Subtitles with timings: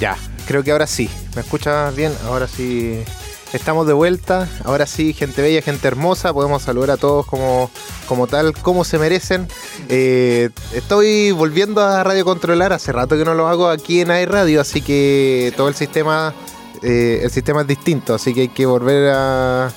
[0.00, 0.16] Ya,
[0.46, 1.10] creo que ahora sí.
[1.36, 2.12] ¿Me escuchas bien?
[2.24, 3.04] Ahora sí.
[3.52, 4.48] Estamos de vuelta.
[4.64, 6.32] Ahora sí, gente bella, gente hermosa.
[6.32, 7.70] Podemos saludar a todos como,
[8.06, 9.46] como tal, como se merecen.
[9.90, 12.72] Eh, estoy volviendo a Radio Controlar.
[12.72, 16.32] Hace rato que no lo hago aquí en iRadio, así que todo el sistema,
[16.82, 18.14] eh, el sistema es distinto.
[18.14, 19.70] Así que hay que volver a,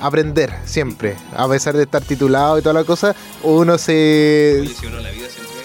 [0.00, 1.16] aprender siempre.
[1.34, 4.58] A pesar de estar titulado y toda la cosa, uno se.
[4.60, 5.57] Oye, la vida siempre.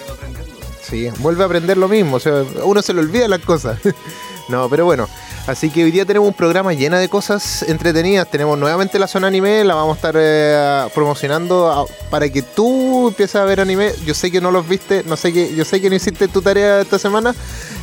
[0.88, 2.16] Sí, vuelve a aprender lo mismo.
[2.16, 3.78] O sea, uno se le olvida las cosas.
[4.48, 5.08] no, pero bueno.
[5.46, 8.30] Así que hoy día tenemos un programa lleno de cosas entretenidas.
[8.30, 13.08] Tenemos nuevamente la zona anime, la vamos a estar eh, promocionando a- para que tú
[13.08, 13.92] empieces a ver anime.
[14.06, 16.40] Yo sé que no los viste, no sé que, yo sé que no hiciste tu
[16.40, 17.34] tarea esta semana.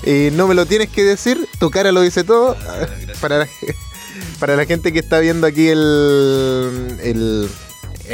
[0.03, 2.57] eh, no me lo tienes que decir, tu cara lo dice todo.
[2.67, 2.87] Ah,
[3.21, 3.47] para, la,
[4.39, 7.49] para la gente que está viendo aquí el, el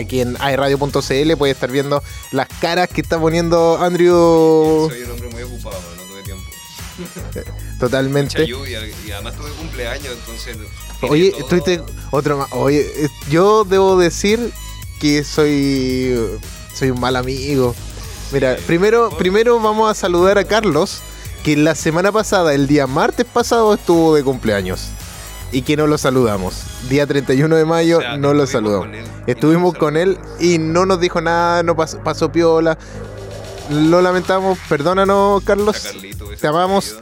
[0.02, 2.02] aquí en airradio.cl puede estar viendo
[2.32, 6.44] las caras que está poniendo Andrew Soy un hombre muy ocupado, no tuve tiempo.
[6.98, 8.48] Mucha totalmente.
[8.48, 10.58] lluvia y además tuve cumpleaños, entonces.
[11.02, 11.82] Oye, todo- estuviste
[12.12, 12.48] otro más.
[12.54, 12.86] Oye,
[13.30, 14.52] yo debo decir
[15.00, 16.18] que soy
[16.74, 17.76] soy un mal amigo.
[18.32, 21.00] Mira, Sí, primero primero vamos a saludar a Carlos,
[21.44, 24.88] que la semana pasada, el día martes pasado estuvo de cumpleaños.
[25.52, 26.64] Y que no lo saludamos.
[26.90, 28.88] Día 31 de mayo O sea, no lo saludamos.
[28.88, 32.32] con él y no Estuvimos con él y no nos dijo nada, no pasó, pasó
[32.32, 32.78] piola.
[33.70, 35.80] Lo lamentamos, perdónanos, Carlos.
[35.80, 36.98] Carlito, te amamos.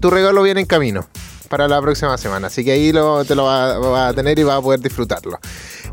[0.00, 1.06] Tu regalo viene en camino
[1.48, 2.48] para la próxima semana.
[2.48, 5.38] Así que ahí lo, te lo va, va a tener y vas a poder disfrutarlo.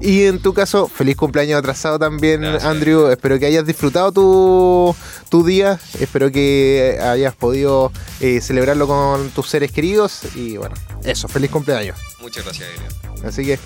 [0.02, 2.64] Y en tu caso, feliz cumpleaños atrasado también, Gracias.
[2.64, 3.08] Andrew.
[3.10, 4.96] Espero que hayas disfrutado tu,
[5.30, 5.80] tu día.
[6.00, 10.22] Espero que hayas podido eh, celebrarlo con tus seres queridos.
[10.36, 11.98] Y bueno, eso, feliz cumpleaños.
[12.22, 13.26] Muchas gracias, Elian.
[13.28, 13.60] Así que,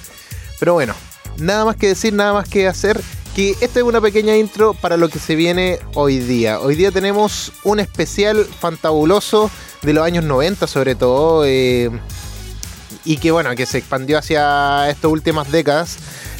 [0.59, 0.95] pero bueno,
[1.37, 2.99] nada más que decir, nada más que hacer.
[3.35, 6.59] Que esta es una pequeña intro para lo que se viene hoy día.
[6.59, 9.49] Hoy día tenemos un especial fantabuloso
[9.81, 11.43] de los años 90 sobre todo.
[11.43, 11.89] eh,
[13.05, 15.97] y que bueno, que se expandió hacia estas últimas décadas.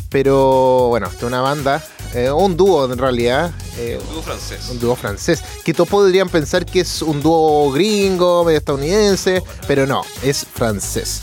[0.09, 3.51] Pero bueno, esta es una banda, eh, un dúo en realidad.
[3.77, 4.59] eh, Un dúo francés.
[4.69, 5.43] un dúo francés.
[5.65, 11.21] Que todos podrían pensar que es un dúo gringo, medio estadounidense, pero no, es francés.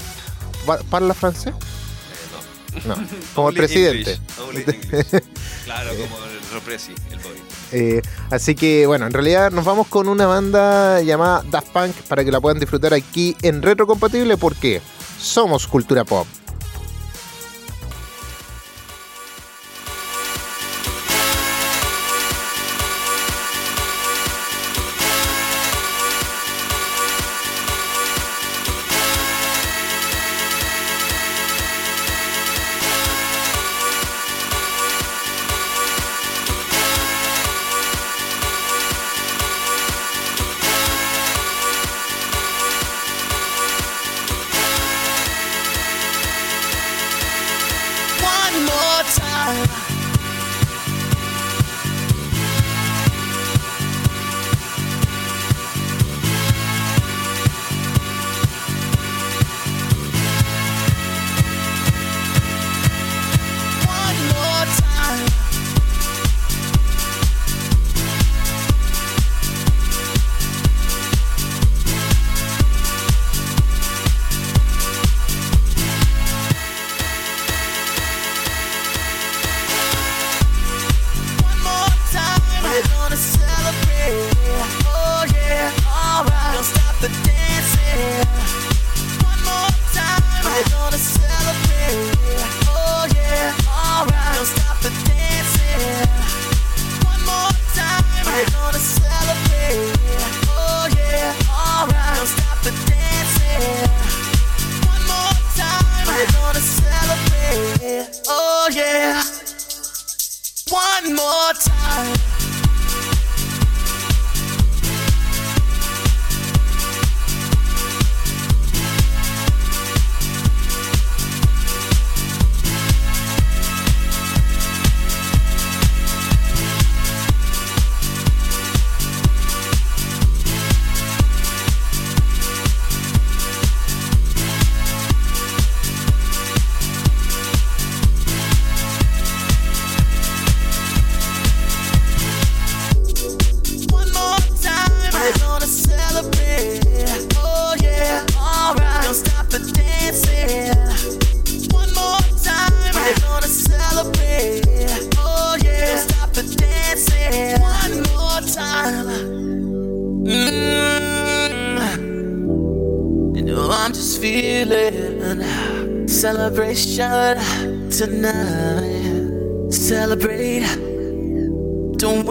[0.67, 1.55] ¿Pa- ¿Parla francés?
[2.75, 2.97] Eh, No,
[3.35, 4.19] como el presidente.
[4.55, 5.23] English.
[5.65, 7.41] Claro, como el Represi, el body.
[7.71, 12.25] Eh, así que bueno, en realidad nos vamos con una banda llamada Daft Punk para
[12.25, 14.83] que la puedan disfrutar aquí en Retrocompatible porque
[15.21, 16.27] somos cultura pop.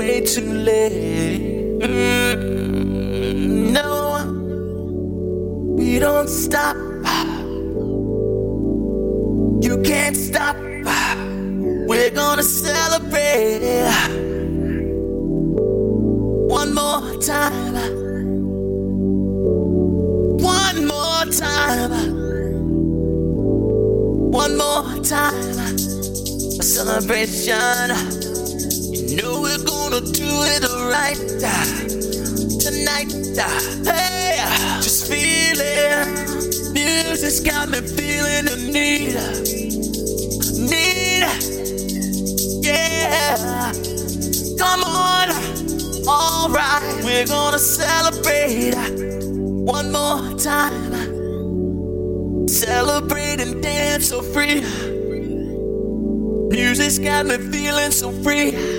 [0.10, 1.80] Don't too late.
[1.82, 4.26] Mm, no,
[5.78, 6.76] we don't stop.
[9.62, 10.56] You can't stop.
[11.90, 13.60] We're gonna celebrate
[16.60, 17.76] one more time.
[20.40, 21.92] One more time.
[24.32, 25.60] One more time.
[26.60, 27.90] A celebration.
[29.10, 31.66] You know we're gonna do it right uh,
[32.60, 33.12] tonight.
[33.38, 33.60] Uh,
[33.92, 36.08] hey, uh, just feel it.
[36.74, 39.16] Music's got me feeling the need.
[40.70, 41.24] Need.
[42.64, 43.72] Yeah.
[44.60, 45.30] Come on.
[46.08, 48.76] Alright, we're gonna celebrate
[49.66, 50.94] one more time.
[52.48, 54.64] Celebrate and dance so free.
[56.50, 58.79] Music's got me feeling so free.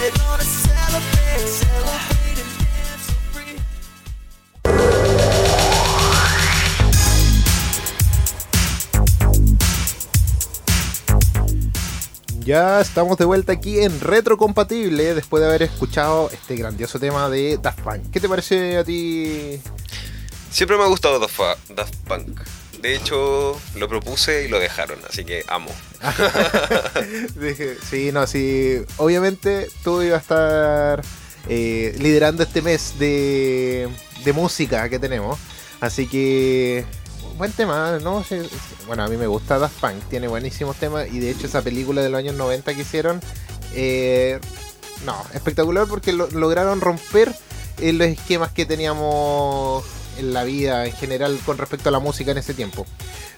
[0.00, 1.46] We're gonna celebrate.
[1.46, 2.29] Celebrate
[12.50, 17.58] Ya estamos de vuelta aquí en Retrocompatible después de haber escuchado este grandioso tema de
[17.62, 18.10] Daft Punk.
[18.10, 19.60] ¿Qué te parece a ti?
[20.50, 22.40] Siempre me ha gustado Daft, Punk.
[22.82, 25.70] De hecho, lo propuse y lo dejaron, así que amo.
[27.88, 28.82] Sí, no, sí.
[28.96, 31.02] Obviamente tú ibas a estar
[31.48, 33.88] eh, liderando este mes de,
[34.24, 35.38] de música que tenemos.
[35.80, 36.84] Así que,
[37.40, 38.22] buen tema, ¿no?
[38.22, 38.36] Sí.
[38.86, 41.08] Bueno, a mí me gusta Daft Punk, tiene buenísimos temas.
[41.10, 43.20] Y de hecho, esa película de los años 90 que hicieron,
[43.74, 44.38] eh,
[45.06, 47.34] no, espectacular porque lo- lograron romper
[47.78, 49.84] eh, los esquemas que teníamos
[50.18, 52.84] en la vida en general con respecto a la música en ese tiempo.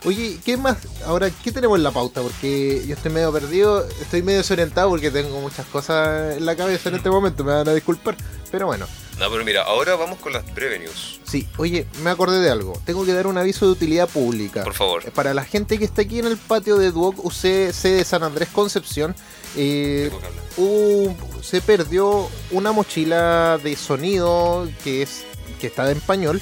[0.04, 0.78] Oye, ¿qué más?
[1.06, 2.22] Ahora, ¿qué tenemos en la pauta?
[2.22, 6.88] Porque yo estoy medio perdido, estoy medio desorientado porque tengo muchas cosas en la cabeza
[6.88, 8.16] en este momento, me van a disculpar.
[8.50, 8.86] Pero bueno,
[9.22, 11.20] No, pero mira, ahora vamos con las breve news.
[11.24, 12.72] sí, oye, me acordé de algo.
[12.84, 14.64] Tengo que dar un aviso de utilidad pública.
[14.64, 15.10] Por favor.
[15.12, 18.48] Para la gente que está aquí en el patio de Duoc UC de San Andrés
[18.52, 19.14] Concepción,
[19.56, 20.10] eh,
[20.56, 25.22] hubo- se perdió una mochila de sonido que es
[25.60, 26.40] que está en español.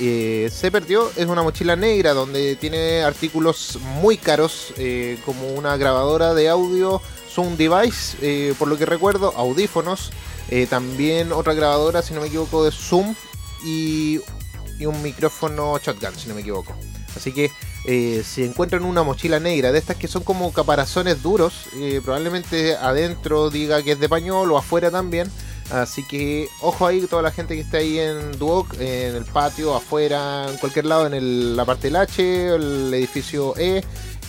[0.00, 5.76] Eh, se perdió, es una mochila negra donde tiene artículos muy caros eh, como una
[5.76, 7.02] grabadora de audio,
[7.34, 10.10] Sound Device, eh, por lo que recuerdo, audífonos,
[10.50, 13.14] eh, también otra grabadora, si no me equivoco, de Zoom
[13.64, 14.20] y,
[14.78, 16.74] y un micrófono shotgun, si no me equivoco.
[17.16, 17.50] Así que
[17.86, 22.76] eh, si encuentran una mochila negra de estas que son como caparazones duros, eh, probablemente
[22.76, 25.30] adentro diga que es de pañol o afuera también.
[25.70, 29.74] Así que ojo ahí, toda la gente que está ahí en Duoc, en el patio,
[29.74, 33.82] afuera, en cualquier lado, en el- la parte del H, el edificio E,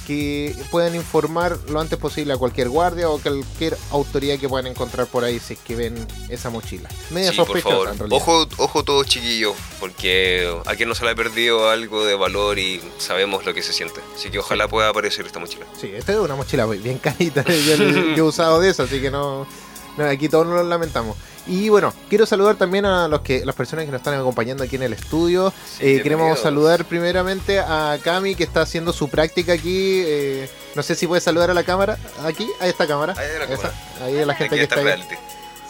[0.05, 5.07] que puedan informar lo antes posible a cualquier guardia o cualquier autoridad que puedan encontrar
[5.07, 5.95] por ahí si es que ven
[6.29, 6.89] esa mochila.
[7.11, 8.17] Media Sí, sospechosa en realidad.
[8.21, 12.59] Ojo, ojo todos chiquillos, porque a quien no se le ha perdido algo de valor
[12.59, 14.01] y sabemos lo que se siente.
[14.15, 15.65] Así que ojalá pueda aparecer esta mochila.
[15.79, 17.43] Sí, esta es una mochila bien carita.
[17.47, 19.47] Yo, yo he usado de eso, así que no,
[19.97, 21.15] no, aquí todos nos lo lamentamos.
[21.45, 24.77] Y bueno, quiero saludar también a los que las personas que nos están acompañando aquí
[24.77, 25.51] en el estudio.
[25.77, 30.01] Sí, Eh, queremos saludar primeramente a Cami que está haciendo su práctica aquí.
[30.05, 31.97] eh, no sé si puede saludar a la cámara.
[32.23, 33.13] Aquí, a esta cámara.
[33.17, 33.75] Ahí hay la Esa, cámara.
[34.05, 35.01] ahí a la gente que está está ahí.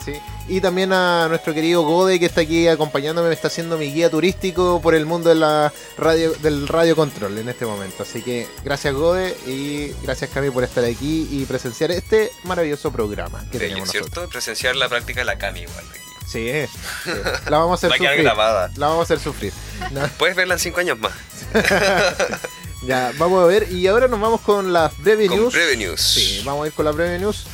[0.04, 0.12] Sí.
[0.48, 4.10] Y también a nuestro querido Gode que está aquí acompañándome, me está haciendo mi guía
[4.10, 8.02] turístico por el mundo de la radio, del radio control en este momento.
[8.02, 13.42] Así que gracias Gode y gracias Cami por estar aquí y presenciar este maravilloso programa
[13.50, 14.08] que tenemos ¿cierto?
[14.08, 14.30] nosotros.
[14.30, 15.84] Presenciar la práctica de la Cami igual.
[15.90, 16.00] aquí.
[16.26, 16.50] Sí,
[17.04, 17.10] sí.
[17.48, 18.24] la vamos a hacer Va a quedar sufrir.
[18.24, 18.70] grabada.
[18.76, 19.52] La vamos a hacer sufrir.
[19.92, 21.12] No, Puedes verla en cinco años más.
[22.86, 23.70] ya, vamos a ver.
[23.72, 25.52] Y ahora nos vamos con las breve Con news.
[25.54, 26.00] breve news.
[26.00, 27.44] Sí, vamos a ir con la breve news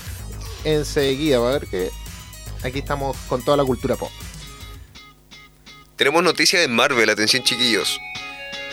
[0.65, 1.39] enseguida.
[1.39, 1.91] Va a ver que
[2.63, 4.11] aquí estamos con toda la cultura pop.
[5.97, 8.01] Tenemos noticia de Marvel, atención chiquillos.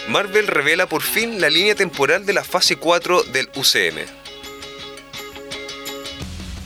[0.09, 4.05] Marvel revela por fin la línea temporal de la fase 4 del UCM.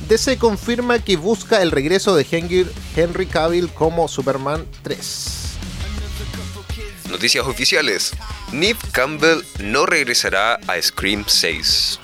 [0.08, 5.42] DC confirma que busca el regreso de Henry, Henry Cavill como Superman 3.
[7.10, 8.12] Noticias oficiales.
[8.52, 12.00] Neve Campbell no regresará a Scream 6.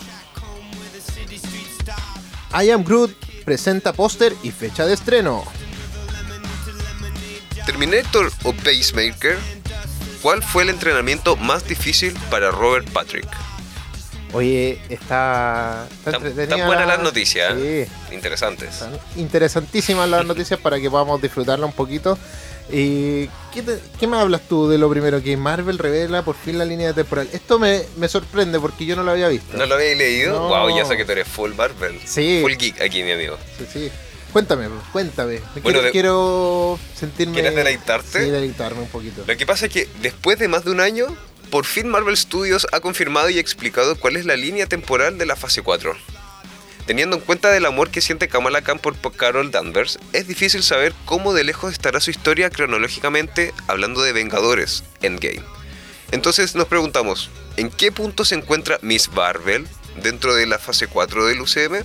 [2.54, 5.46] I Am Groot presenta póster y fecha de estreno.
[7.66, 9.38] Terminator o Pacemaker.
[10.22, 13.26] ¿Cuál fue el entrenamiento más difícil para Robert Patrick?
[14.34, 17.54] Oye, está, está entretenida tan buenas la- las noticias.
[17.58, 18.68] Sí, Interesantes.
[18.74, 22.20] están interesantísimas las noticias para que podamos disfrutarla un poquito.
[22.72, 25.22] ¿Y qué, te- qué me hablas tú de lo primero?
[25.24, 27.30] Que Marvel revela por fin la línea temporal.
[27.32, 29.56] Esto me, me sorprende porque yo no lo había visto.
[29.58, 30.34] ¿No lo habéis leído?
[30.34, 30.48] No.
[30.50, 32.00] Wow, ya sé que tú eres full Marvel.
[32.06, 32.40] Sí.
[32.42, 33.38] Full geek aquí, mi amigo.
[33.58, 33.92] Sí, sí.
[34.34, 35.40] Cuéntame, cuéntame.
[35.40, 37.34] Bueno, quiero, de- quiero sentirme.
[37.34, 38.26] ¿Quieres deleitarte?
[38.26, 39.24] Sí, deleitarme un poquito.
[39.26, 41.08] Lo que pasa es que después de más de un año,
[41.50, 45.38] por fin Marvel Studios ha confirmado y explicado cuál es la línea temporal de la
[45.38, 45.96] fase 4.
[46.88, 50.94] Teniendo en cuenta el amor que siente Kamala Khan por Carol Danvers, es difícil saber
[51.04, 55.44] cómo de lejos estará su historia cronológicamente hablando de Vengadores Endgame.
[56.12, 59.68] Entonces nos preguntamos, ¿en qué punto se encuentra Miss Marvel
[60.02, 61.84] dentro de la fase 4 del UCM?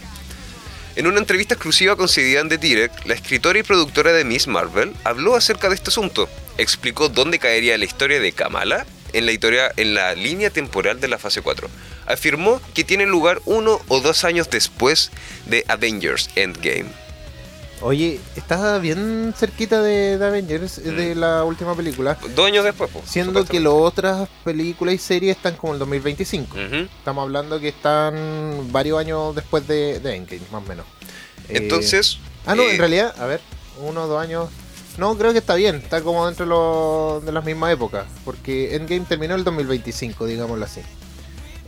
[0.95, 4.95] En una entrevista exclusiva concedida en The Direct, la escritora y productora de Miss Marvel
[5.03, 6.29] habló acerca de este asunto.
[6.59, 11.09] Explicó dónde caería la historia de Kamala en la, historia, en la línea temporal de
[11.09, 11.69] la fase 4.
[12.07, 15.11] Afirmó que tiene lugar uno o dos años después
[15.47, 17.03] de Avengers Endgame.
[17.83, 22.17] Oye, estás bien cerquita de, de Avengers, eh, de la última película.
[22.35, 26.57] Dos años después, po, Siendo que las otras películas y series están como el 2025.
[26.57, 26.77] Ujú.
[26.99, 30.87] Estamos hablando que están varios años después de, de Endgame, más o menos.
[31.49, 32.19] Eh, Entonces...
[32.47, 33.41] Ah, no, eh, en realidad, a ver,
[33.81, 34.49] uno o dos años.
[34.99, 38.07] No, creo que está bien, está como dentro de, lo- de las mismas épocas.
[38.25, 40.81] Porque Endgame terminó el 2025, digámoslo así.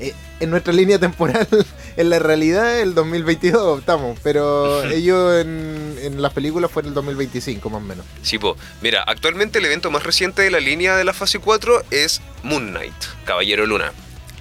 [0.01, 1.47] Eh, en nuestra línea temporal,
[1.97, 6.95] en la realidad, el 2022 estamos, pero ellos en, en las películas fue en el
[6.95, 8.05] 2025, más o menos.
[8.23, 8.57] Sí, po.
[8.83, 12.71] Mira, actualmente el evento más reciente de la línea de la fase 4 es Moon
[12.73, 12.93] Knight,
[13.25, 13.93] Caballero Luna.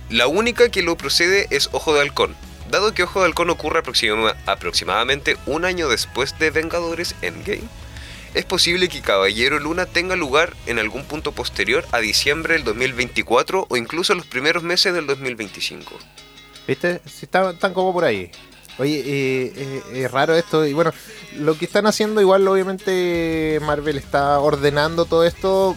[0.09, 2.35] La única que lo procede es Ojo de Halcón.
[2.71, 7.61] Dado que Ojo de Halcón ocurre aproxima- aproximadamente un año después de Vengadores Endgame,
[8.33, 13.67] es posible que Caballero Luna tenga lugar en algún punto posterior a diciembre del 2024
[13.69, 15.91] o incluso los primeros meses del 2025.
[16.67, 17.01] ¿Viste?
[17.05, 18.31] Si está- están como por ahí.
[18.79, 20.65] Oye, eh, eh, es raro esto.
[20.65, 20.91] Y bueno,
[21.37, 25.75] lo que están haciendo, igual, obviamente, Marvel está ordenando todo esto.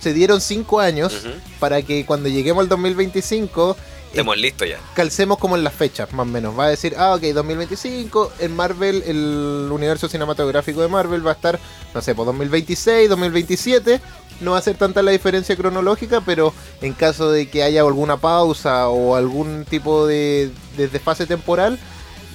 [0.00, 1.26] Se dieron cinco años
[1.58, 3.76] para que cuando lleguemos al 2025
[4.10, 4.78] Estamos listos ya.
[4.94, 6.58] calcemos como en las fechas, más o menos.
[6.58, 11.34] Va a decir, ah, ok, 2025, en Marvel, el universo cinematográfico de Marvel va a
[11.34, 11.60] estar,
[11.94, 14.00] no sé, pues 2026, 2027.
[14.40, 18.16] No va a ser tanta la diferencia cronológica, pero en caso de que haya alguna
[18.16, 21.78] pausa o algún tipo de, de desfase temporal,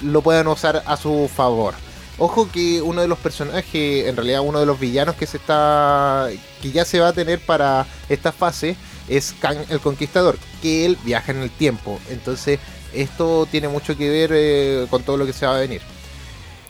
[0.01, 1.74] lo puedan usar a su favor.
[2.17, 6.29] Ojo que uno de los personajes, en realidad uno de los villanos que se está.
[6.62, 8.77] que ya se va a tener para esta fase
[9.09, 12.00] es Kang el Conquistador, que él viaja en el tiempo.
[12.09, 12.59] Entonces,
[12.93, 15.81] esto tiene mucho que ver eh, con todo lo que se va a venir.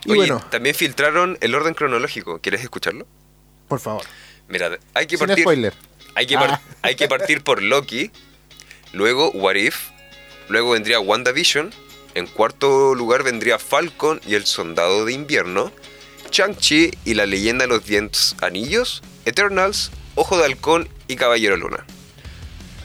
[0.05, 2.39] Y Oye, bueno, también filtraron el orden cronológico.
[2.39, 3.07] ¿Quieres escucharlo?
[3.67, 4.03] por favor,
[4.47, 5.43] Mira, hay que sin partir...
[5.43, 5.73] spoiler.
[6.13, 6.61] Hay que, par- Ah.
[6.83, 8.11] hay que partir por Loki,
[8.93, 9.89] luego What If,
[10.49, 11.73] luego vendría WandaVision,
[12.13, 15.71] en cuarto lugar vendría Falcon y el Soldado de Invierno,
[16.31, 21.85] Shang-Chi y la leyenda de los dientes anillos, Eternals, Ojo de Halcón y Caballero Luna.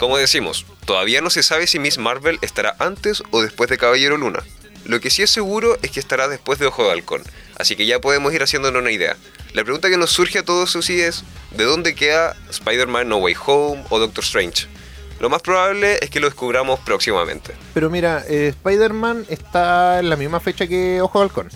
[0.01, 4.17] Como decimos, Todavía no se sabe si Miss Marvel estará antes o después de Caballero
[4.17, 4.43] Luna.
[4.85, 7.23] Lo que sí es seguro es que estará después de Ojo de Halcón,
[7.59, 9.17] así que ya podemos ir haciéndonos una idea.
[9.53, 13.37] La pregunta que nos surge a todos sí es, ¿de dónde queda Spider-Man No Way
[13.47, 14.67] Home o Doctor Strange?
[15.21, 17.55] Lo más probable es que lo descubramos próximamente.
[17.73, 21.49] Pero mira, eh, Spider-Man está en la misma fecha que Ojo de Halcón.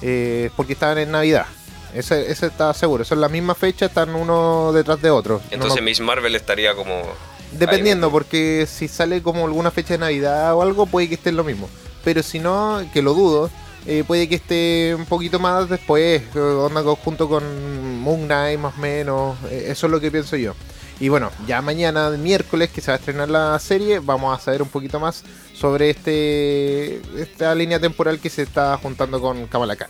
[0.00, 1.46] Eh, porque estaban en Navidad.
[1.92, 3.04] Ese, ese está seguro.
[3.04, 5.38] Son la misma fecha, están uno detrás de otro.
[5.38, 7.02] No Entonces Miss Marvel estaría como...
[7.58, 11.36] Dependiendo, porque si sale como alguna fecha de Navidad o algo, puede que esté en
[11.36, 11.68] lo mismo.
[12.04, 13.50] Pero si no, que lo dudo,
[13.86, 18.74] eh, puede que esté un poquito más después, eh, onda junto con Moon Knight más
[18.76, 19.36] o menos.
[19.50, 20.54] eh, eso es lo que pienso yo.
[21.00, 24.62] Y bueno, ya mañana, miércoles, que se va a estrenar la serie, vamos a saber
[24.62, 29.88] un poquito más sobre este esta línea temporal que se está juntando con Kamala Khan.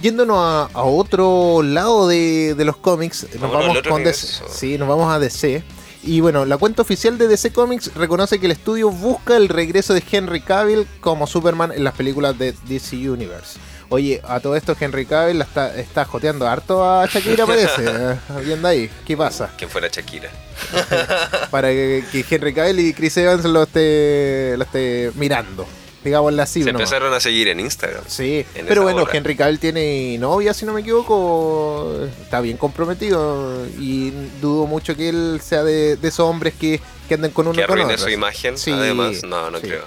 [0.00, 4.44] Yéndonos a, a otro lado de, de los cómics, nos vamos con DC.
[4.50, 5.64] Sí, nos vamos a DC.
[6.02, 9.94] Y bueno, la cuenta oficial de DC Comics reconoce que el estudio busca el regreso
[9.94, 13.58] de Henry Cavill como Superman en las películas de DC Universe.
[13.88, 17.84] Oye, a todo esto Henry Cavill está, está joteando harto a Shakira, parece.
[17.86, 19.50] eh, Viendo ahí, ¿qué pasa?
[19.56, 20.30] Quien fuera Shakira.
[21.50, 25.66] Para que, que Henry Cavill y Chris Evans lo esté, lo esté mirando.
[26.06, 26.62] Digámosle así.
[26.62, 26.82] Se nomás.
[26.88, 28.02] empezaron a seguir en Instagram.
[28.06, 29.10] Sí, en pero bueno, hora.
[29.14, 31.90] Henry Cavill tiene novia, si no me equivoco,
[32.22, 34.10] está bien comprometido y
[34.40, 37.66] dudo mucho que él sea de, de esos hombres que, que anden con uno Que
[37.66, 37.98] con otro.
[37.98, 39.22] su imagen, Sí, además.
[39.24, 39.66] No, no sí.
[39.66, 39.82] creo.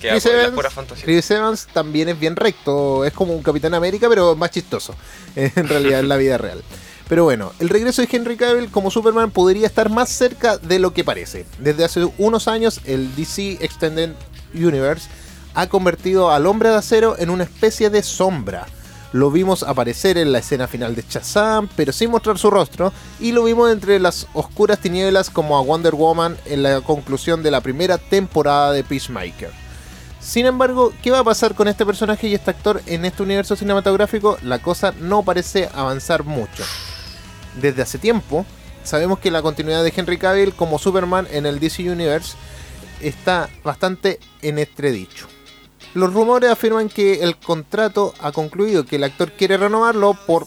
[0.00, 0.74] Chris Evans.
[1.02, 4.94] Chris Evans también es bien recto, es como un Capitán América, pero más chistoso,
[5.36, 6.62] en realidad en la vida real.
[7.08, 10.92] Pero bueno, el regreso de Henry Cavill como Superman podría estar más cerca de lo
[10.92, 11.46] que parece.
[11.58, 14.10] Desde hace unos años, el DC Extended
[14.54, 15.08] Universe
[15.54, 18.66] ha convertido al hombre de acero en una especie de sombra.
[19.12, 23.30] Lo vimos aparecer en la escena final de Shazam, pero sin mostrar su rostro, y
[23.30, 27.60] lo vimos entre las oscuras tinieblas como a Wonder Woman en la conclusión de la
[27.60, 29.52] primera temporada de Peacemaker.
[30.18, 33.54] Sin embargo, ¿qué va a pasar con este personaje y este actor en este universo
[33.54, 34.36] cinematográfico?
[34.42, 36.64] La cosa no parece avanzar mucho.
[37.60, 38.44] Desde hace tiempo,
[38.82, 42.36] sabemos que la continuidad de Henry Cavill como Superman en el DC Universe
[43.00, 45.28] está bastante en entredicho.
[45.94, 50.46] Los rumores afirman que el contrato ha concluido, que el actor quiere renovarlo por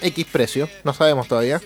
[0.00, 1.60] X precio, no sabemos todavía,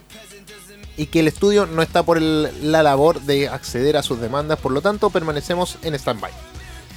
[0.97, 4.73] y que el estudio no está por la labor de acceder a sus demandas, por
[4.73, 6.33] lo tanto permanecemos en stand-by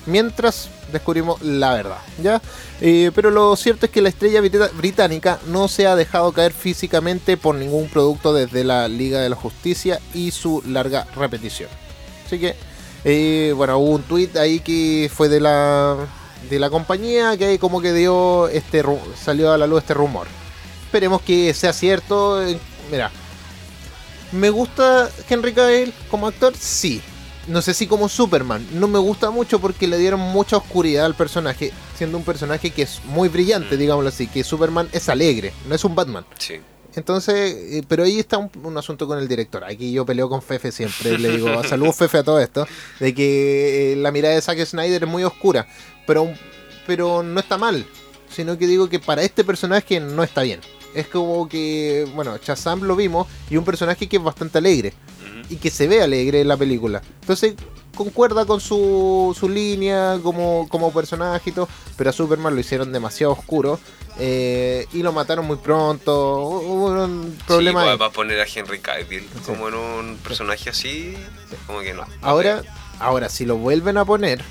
[0.05, 2.41] mientras descubrimos la verdad, ¿ya?
[2.79, 7.38] Eh, pero lo cierto es que la estrella británica no se ha dejado caer físicamente
[7.38, 11.69] por ningún producto desde la Liga de la Justicia y su larga repetición.
[12.25, 12.55] Así que,
[13.03, 15.97] eh, bueno, hubo un tweet ahí que fue de la
[16.49, 18.84] de la compañía que ahí como que dio este
[19.21, 20.27] salió a la luz este rumor.
[20.86, 22.41] Esperemos que sea cierto.
[22.45, 22.58] eh,
[22.91, 23.12] Mira,
[24.32, 26.54] ¿me gusta Henry Cavill como actor?
[26.58, 27.01] Sí.
[27.47, 28.65] No sé si como Superman.
[28.73, 31.71] No me gusta mucho porque le dieron mucha oscuridad al personaje.
[31.97, 33.80] Siendo un personaje que es muy brillante, Mm.
[33.80, 34.27] digámoslo así.
[34.27, 36.25] Que Superman es alegre, no es un Batman.
[36.38, 36.56] Sí.
[36.93, 39.63] Entonces, eh, pero ahí está un, un asunto con el director.
[39.63, 41.17] Aquí yo peleo con Fefe siempre.
[41.17, 42.67] Le digo, saludos Fefe a todo esto.
[42.99, 45.67] De que eh, la mirada de Zack Snyder es muy oscura.
[46.07, 46.31] Pero,
[46.87, 47.85] pero no está mal.
[48.29, 50.61] Sino que digo que para este personaje no está bien.
[50.95, 54.93] Es como que, bueno, Shazam lo vimos y un personaje que es bastante alegre.
[55.49, 57.01] Y que se ve alegre en la película.
[57.21, 57.55] Entonces,
[57.95, 61.67] concuerda con su, su línea como, como personaje y todo.
[61.97, 63.79] Pero a Superman lo hicieron demasiado oscuro.
[64.17, 66.37] eh, y lo mataron muy pronto.
[66.39, 70.69] Hubo un problema Sí, va, va a poner a Henry Cavill como en un personaje
[70.69, 71.15] así,
[71.67, 72.05] como que no.
[72.21, 72.61] Ahora,
[72.99, 74.41] ahora, si lo vuelven a poner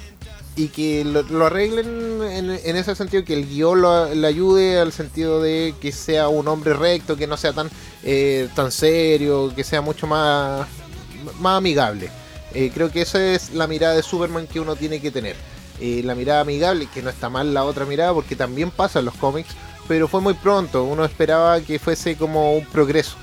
[0.57, 4.93] y que lo, lo arreglen en, en ese sentido, que el guion le ayude al
[4.93, 7.71] sentido de que sea un hombre recto, que no sea tan,
[8.03, 10.67] eh, tan serio, que sea mucho más,
[11.39, 12.11] más amigable.
[12.53, 15.37] Eh, creo que esa es la mirada de Superman que uno tiene que tener.
[15.81, 19.07] Eh, la mirada amigable, que no está mal la otra mirada, porque también pasa en
[19.07, 19.55] los cómics,
[19.89, 20.85] pero fue muy pronto.
[20.85, 23.17] Uno esperaba que fuese como un progreso,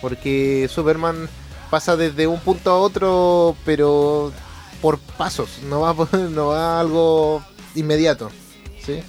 [0.00, 1.28] porque Superman
[1.70, 4.32] pasa desde un punto a otro, pero
[4.80, 5.94] por pasos, no va,
[6.30, 8.30] no va algo inmediato.
[8.84, 9.02] ¿sí?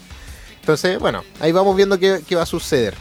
[0.60, 2.96] Entonces, bueno, ahí vamos viendo qué, qué va a suceder.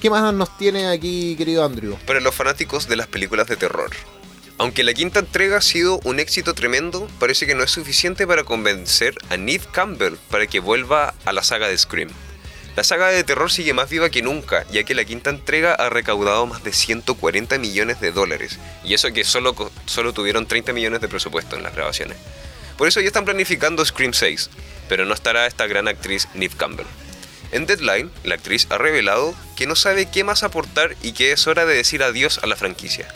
[0.00, 1.96] ¿Qué más nos tiene aquí, querido Andrew?
[2.06, 3.90] Para los fanáticos de las películas de terror.
[4.58, 8.44] Aunque la quinta entrega ha sido un éxito tremendo, parece que no es suficiente para
[8.44, 12.08] convencer a Neve Campbell para que vuelva a la saga de Scream.
[12.76, 15.88] La saga de terror sigue más viva que nunca, ya que la quinta entrega ha
[15.88, 19.54] recaudado más de 140 millones de dólares, y eso que solo,
[19.86, 22.18] solo tuvieron 30 millones de presupuesto en las grabaciones.
[22.76, 24.50] Por eso ya están planificando Scream 6,
[24.90, 26.86] pero no estará esta gran actriz Neve Campbell.
[27.50, 31.46] En Deadline, la actriz ha revelado que no sabe qué más aportar y que es
[31.46, 33.08] hora de decir adiós a la franquicia.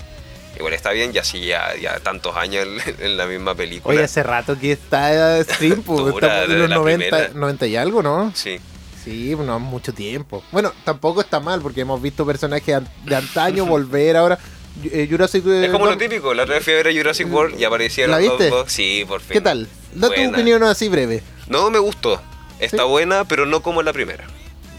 [0.57, 3.95] Igual está bien, ya sí, ya, ya tantos años en, en la misma película.
[3.95, 7.31] Oye, hace rato que está Scream, pues, Dura, estamos en los la 90, primera.
[7.35, 8.33] 90 y algo, ¿no?
[8.35, 8.59] Sí.
[9.05, 10.43] Sí, no mucho tiempo.
[10.53, 14.39] Bueno, tampoco está mal porque hemos visto personajes de antaño volver ahora.
[14.85, 17.33] Eh, Jurassic eh, Es como lo típico, la otra vez fui a ver a Jurassic
[17.33, 18.49] World y aparecieron ¿La viste?
[18.51, 18.71] dos.
[18.71, 19.33] Sí, por fin.
[19.33, 19.69] ¿Qué tal?
[19.95, 21.23] Da tu opinión así breve.
[21.49, 22.21] No, me gustó.
[22.61, 22.89] Está ¿Sí?
[22.89, 24.25] buena, pero no como la primera.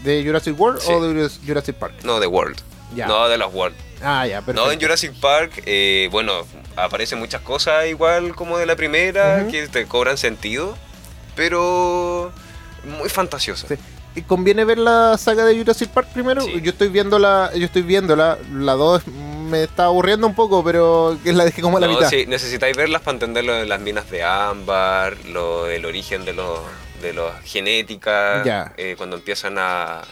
[0.02, 0.90] ¿De Jurassic World Sí.
[0.90, 1.94] o de Juras- Jurassic Park?
[2.04, 2.56] No, de World.
[2.94, 3.06] Ya.
[3.06, 3.76] No, de los World.
[4.02, 4.66] Ah, ya, perfecto.
[4.66, 6.32] No, en Jurassic Park, eh, bueno,
[6.76, 10.76] aparecen muchas cosas igual como de la primera, que te cobran sentido,
[11.36, 12.32] pero
[12.84, 13.68] muy fantasiosa.
[13.68, 13.74] Sí.
[14.14, 16.42] ¿Y ¿Conviene ver la saga de Jurassic Park primero?
[16.42, 16.60] Sí.
[16.62, 21.18] Yo estoy viendo la, yo estoy viéndola, la 2 me está aburriendo un poco, pero
[21.24, 22.08] la dejé como a la mitad.
[22.08, 26.32] sí, necesitáis verlas para entender lo de las minas de ámbar, lo del origen de
[26.32, 26.60] los
[27.02, 28.72] de los genética, Ya.
[28.76, 30.02] eh, cuando empiezan a,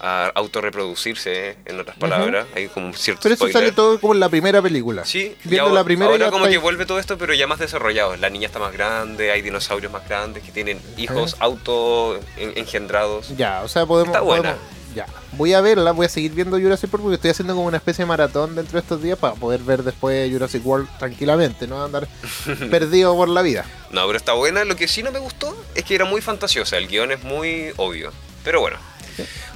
[0.00, 3.62] a autorreproducirse, eh, en otras palabras, hay como un cierto Pero eso spoiler.
[3.62, 5.04] sale todo como en la primera película.
[5.04, 6.56] Sí, Viendo la primera ahora como que ahí.
[6.56, 8.16] vuelve todo esto, pero ya más desarrollado.
[8.16, 13.36] La niña está más grande, hay dinosaurios más grandes que tienen hijos auto en- engendrados.
[13.36, 14.14] Ya, o sea, podemos.
[14.14, 14.52] Está buena.
[14.54, 15.06] podemos- ya.
[15.32, 18.04] Voy a verla, voy a seguir viendo Jurassic Park porque estoy haciendo como una especie
[18.04, 22.08] de maratón dentro de estos días para poder ver después Jurassic World tranquilamente, no andar
[22.70, 23.66] perdido por la vida.
[23.90, 24.64] No, pero está buena.
[24.64, 26.78] Lo que sí no me gustó es que era muy fantasiosa.
[26.78, 28.10] El guion es muy obvio.
[28.42, 28.78] Pero bueno.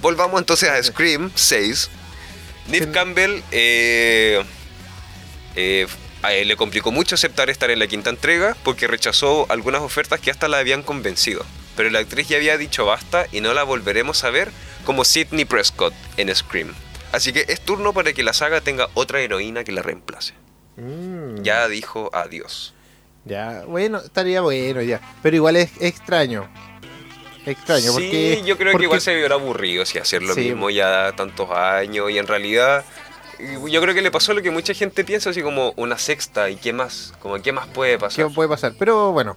[0.00, 1.90] Volvamos entonces a Scream 6.
[2.68, 2.92] Neve Sí.
[2.92, 4.42] Campbell eh,
[5.56, 5.86] eh,
[6.22, 10.20] a él le complicó mucho aceptar estar en la quinta entrega porque rechazó algunas ofertas
[10.20, 11.44] que hasta la habían convencido.
[11.76, 14.50] Pero la actriz ya había dicho basta y no la volveremos a ver
[14.84, 16.74] como Sidney Prescott en Scream.
[17.12, 20.34] Así que es turno para que la saga tenga otra heroína que la reemplace.
[20.76, 22.74] Mm, Ya dijo adiós.
[23.24, 25.00] Ya, bueno, estaría bueno ya.
[25.22, 26.48] Pero igual es extraño.
[27.46, 28.42] Extraño, sí, porque.
[28.46, 30.40] yo creo porque- que igual se vio aburrido si hacer lo Sí.
[30.42, 32.84] mismo ya tantos años y en realidad
[33.70, 36.56] yo creo que le pasó lo que mucha gente piensa así como una sexta y
[36.56, 38.30] qué más, como qué más puede ¿Qué pasar.
[38.34, 38.74] puede pasar?
[38.78, 39.36] Pero bueno,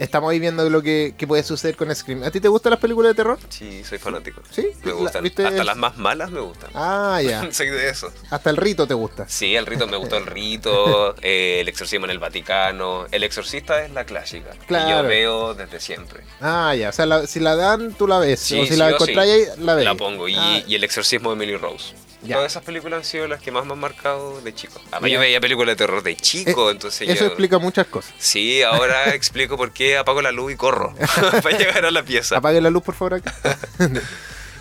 [0.00, 2.22] estamos ahí viendo lo que, que puede suceder con Scream.
[2.24, 3.38] ¿A ti te gustan las películas de terror?
[3.48, 4.42] Sí, soy fanático.
[4.50, 5.24] Sí, Me gustan.
[5.26, 6.70] Hasta las más malas me gustan.
[6.74, 7.46] Ah, ya.
[7.52, 8.12] soy de eso.
[8.30, 9.28] Hasta el rito te gusta.
[9.28, 13.06] Sí, el rito me gustó el rito, eh, el exorcismo en el Vaticano.
[13.12, 14.50] El exorcista es la clásica.
[14.52, 15.02] que Claro.
[15.02, 16.24] yo veo desde siempre.
[16.40, 16.88] Ah, ya.
[16.88, 18.40] O sea, la- si la dan, tú la ves.
[18.40, 18.94] Sí, o si sí la sí.
[18.94, 19.84] encontráis la ves.
[19.84, 20.28] La pongo.
[20.28, 21.94] Y, Ah, y el exorcismo de Emily Rose.
[22.22, 22.36] Ya.
[22.36, 24.80] Todas esas películas han sido las que más me han marcado de chico.
[24.90, 25.14] Además, Ya.
[25.14, 27.26] yo veía películas de terror de chico, Eh, entonces Eso yo...
[27.26, 28.12] explica muchas cosas.
[28.18, 30.94] Sí, ahora explico por qué apago la luz y corro
[31.42, 32.36] para llegar a la pieza.
[32.36, 33.34] Apague la luz, por favor, acá.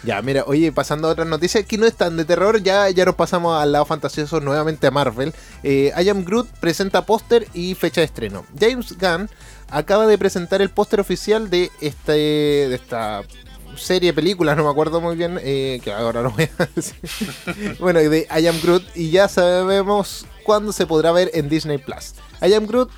[0.03, 3.15] ya, mira, oye, pasando a otras noticias que no están de terror, ya, ya nos
[3.15, 5.33] pasamos al lado fantasioso nuevamente a Marvel.
[5.63, 8.45] Eh, I Am Groot presenta póster y fecha de estreno.
[8.57, 9.29] James Gunn
[9.69, 13.23] acaba de presentar el póster oficial de, este, de esta
[13.79, 16.95] serie, película, no me acuerdo muy bien, eh, que ahora no voy a decir.
[17.79, 22.13] bueno, de I Am Groot y ya sabemos cuándo se podrá ver en Disney Plus.
[22.41, 22.89] I Am Groot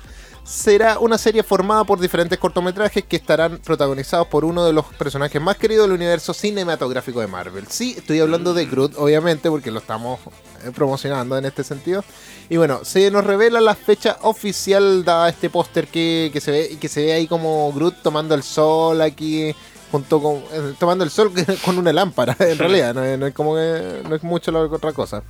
[0.44, 5.40] será una serie formada por diferentes cortometrajes que estarán protagonizados por uno de los personajes
[5.40, 7.66] más queridos del universo cinematográfico de Marvel.
[7.68, 10.20] Sí, estoy hablando de Groot, obviamente, porque lo estamos
[10.64, 12.04] eh, promocionando en este sentido.
[12.48, 16.78] Y bueno, se nos revela la fecha oficial dada este póster que, que se ve
[16.80, 19.54] que se ve ahí como Groot tomando el sol aquí
[19.92, 21.30] junto con eh, tomando el sol
[21.64, 24.60] con una lámpara en realidad no, es- no es como que- no es mucho la
[24.60, 25.22] otra cosa.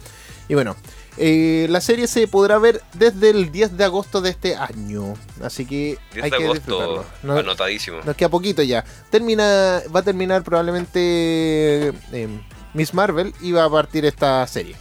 [0.49, 0.75] Y bueno
[1.19, 5.67] eh, la serie se podrá ver desde el 10 de agosto de este año así
[5.67, 7.05] que 10 hay de que agosto, disfrutarlo.
[7.23, 7.99] No- anotadísimo.
[8.05, 8.85] nos queda poquito ya.
[9.11, 12.29] Termina va a terminar probablemente eh,
[12.75, 14.77] Miss Marvel y va a partir esta serie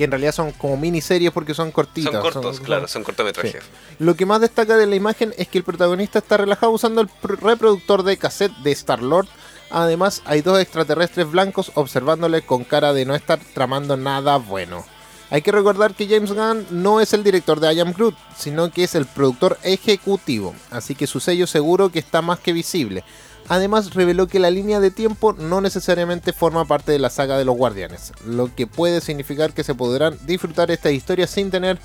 [0.00, 3.62] que en realidad son como miniseries porque son cortitas Son cortos, son- claro, son- cortometrajes.
[3.98, 7.08] lo que más destaca de la imagen es que el protagonista está relajado usando el
[7.08, 9.28] pr- reproductor de cassette de Star-Lord.
[9.70, 14.86] Además, hay dos extraterrestres blancos observándole con cara de no estar tramando nada bueno.
[15.28, 18.70] Hay que recordar que James Gunn no es el director de I Am Groot, sino
[18.72, 23.04] que es el productor ejecutivo, así que su sello seguro que está más que visible.
[23.50, 27.44] Además, reveló que la línea de tiempo no necesariamente forma parte de la saga de
[27.44, 31.76] los Guardianes, lo que puede significar que se podrán disfrutar esta historia sin tener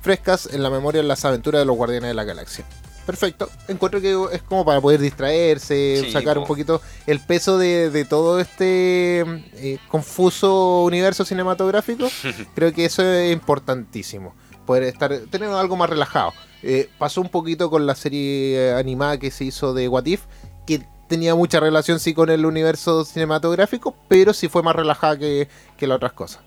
[0.00, 2.64] frescas en la memoria las aventuras de los Guardianes de la Galaxia.
[3.06, 6.40] Perfecto, encuentro que es como para poder distraerse, Sí, sacar po.
[6.42, 12.08] un poquito el peso de, de todo este eh, confuso universo cinematográfico.
[12.56, 14.34] Creo que eso es importantísimo,
[14.66, 16.32] poder estar tener algo más relajado.
[16.64, 20.22] Eh, pasó un poquito con la serie animada que se hizo de What If,
[20.66, 25.46] que tenía mucha relación sí con el universo cinematográfico, pero sí fue más relajada que,
[25.76, 26.40] que las otras cosas.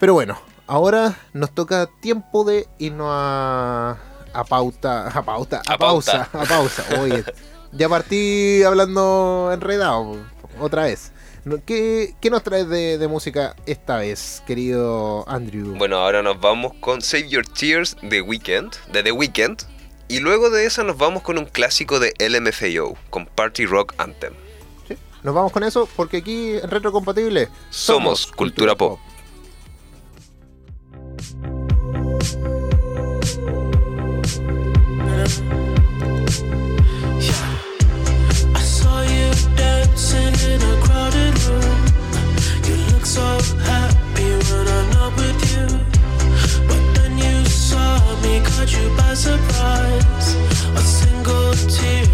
[0.00, 3.98] Pero bueno, ahora nos toca tiempo de irnos a,
[4.32, 7.02] a pauta, a pauta, a, pausa, a pausa.
[7.02, 7.22] Oye,
[7.72, 10.16] ya partí hablando enredado
[10.58, 11.12] otra vez.
[11.66, 15.74] ¿Qué, qué nos traes de, de, música esta vez, querido Andrew?
[15.76, 19.66] Bueno, ahora nos vamos con Save Your Tears de Weekend, de The Weekend.
[20.08, 24.34] Y luego de esa nos vamos con un clásico de LMFAO, con Party Rock Anthem.
[25.22, 28.98] Nos vamos con eso porque aquí en Retrocompatible somos, somos Cultura, Cultura Pop.
[28.98, 29.12] Pop.
[43.12, 43.20] so
[43.64, 45.91] happy when I'm not with you.
[48.22, 50.34] me caught you by surprise.
[50.76, 52.11] A single tear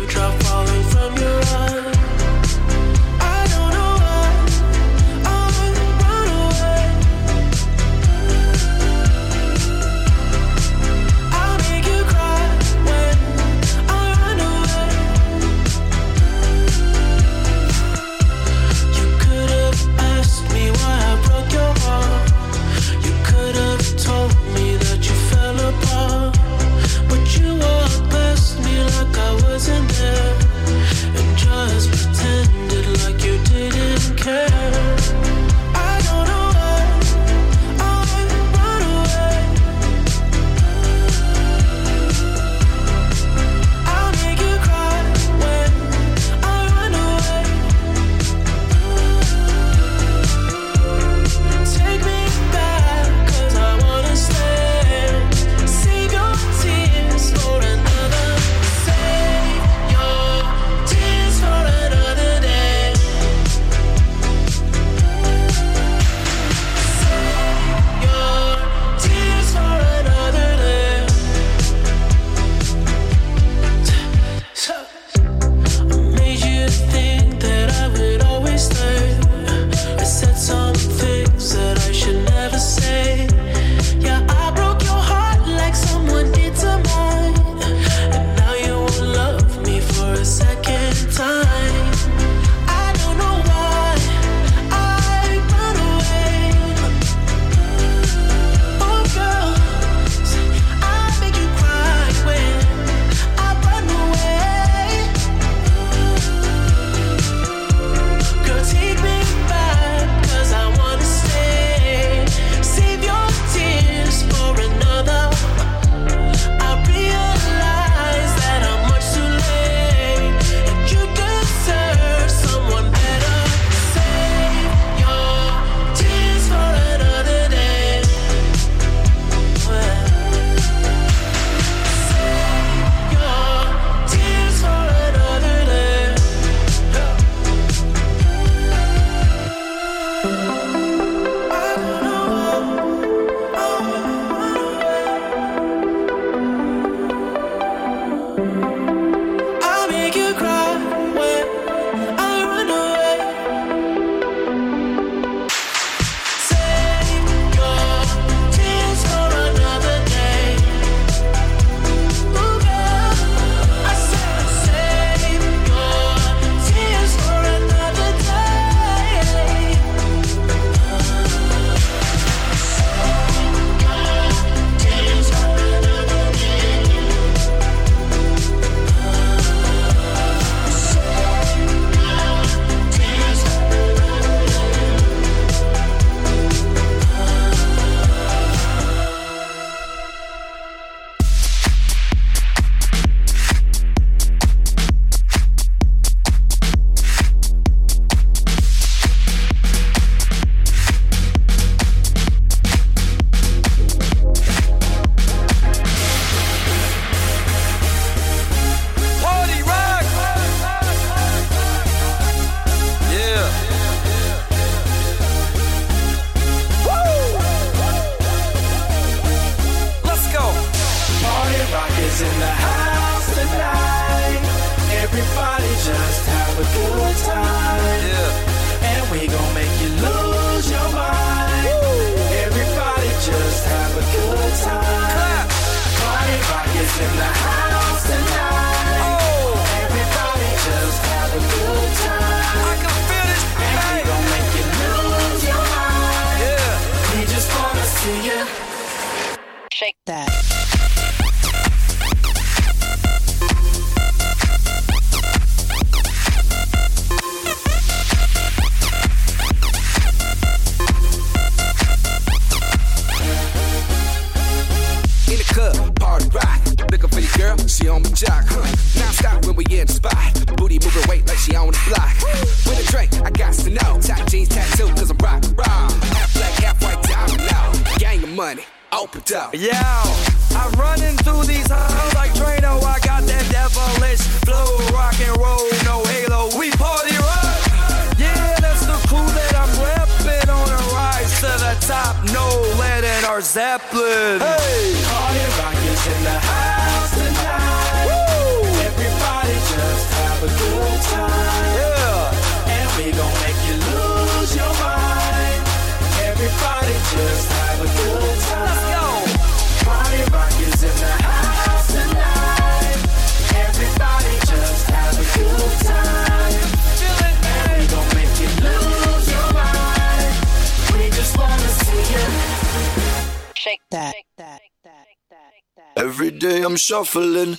[326.78, 327.58] shuffling.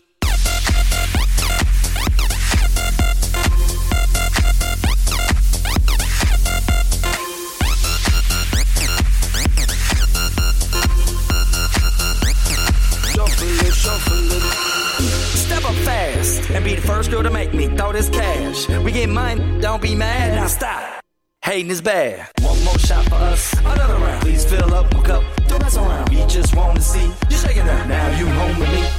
[13.14, 14.40] Shuffling, shuffling.
[15.36, 18.70] Step up fast and be the first girl to make me throw this cash.
[18.70, 21.04] We get money, don't be mad, now stop.
[21.42, 22.30] Hating is bad.
[22.42, 24.22] One more shot for us, another round.
[24.22, 26.10] Please fill up my cup, don't mess around.
[26.10, 27.88] We just want to see you shaking that.
[27.88, 28.99] Now you home with me.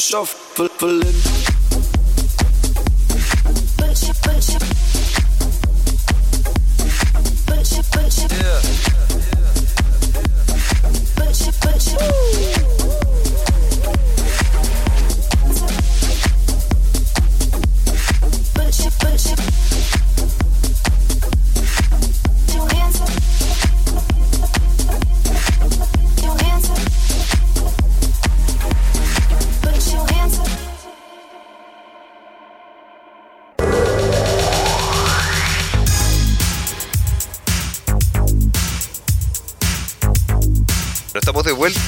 [0.00, 1.37] shuffling.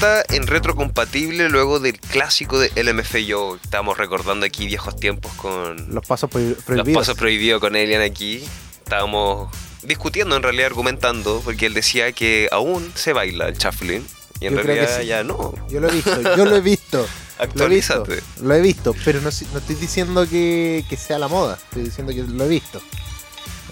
[0.01, 3.55] Vuelta en retrocompatible luego del clásico de LMFAO.
[3.63, 7.01] Estamos recordando aquí viejos tiempos con Los pasos prohi- los prohibidos.
[7.01, 8.43] pasos prohibidos con Elian aquí.
[8.83, 14.05] Estábamos discutiendo, en realidad argumentando, porque él decía que aún se baila el shuffling.
[14.39, 15.05] Y en Yo realidad sí.
[15.05, 15.53] ya no.
[15.69, 17.05] Yo lo he visto, yo lo he visto.
[17.55, 18.21] Lo he visto, Actualízate.
[18.43, 22.13] lo he visto, pero no, no estoy diciendo que, que sea la moda, estoy diciendo
[22.13, 22.79] que lo he visto.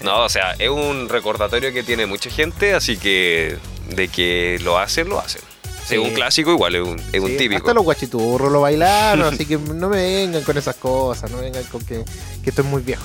[0.02, 3.58] No, o sea, es un recordatorio que tiene mucha gente, así que
[3.94, 5.42] de que lo hacen, lo hacen.
[5.90, 5.96] Sí.
[5.96, 7.58] Es un clásico igual, es un, es un Sí, típico.
[7.58, 11.44] Hasta los guachiturros lo bailaron, así que no me vengan con esas cosas, no me
[11.44, 12.04] vengan con que,
[12.42, 13.02] que estoy muy viejo.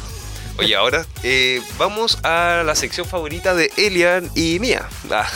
[0.58, 4.88] Oye, ahora eh, vamos a la sección favorita de Elian y mía.
[5.12, 5.28] Ah.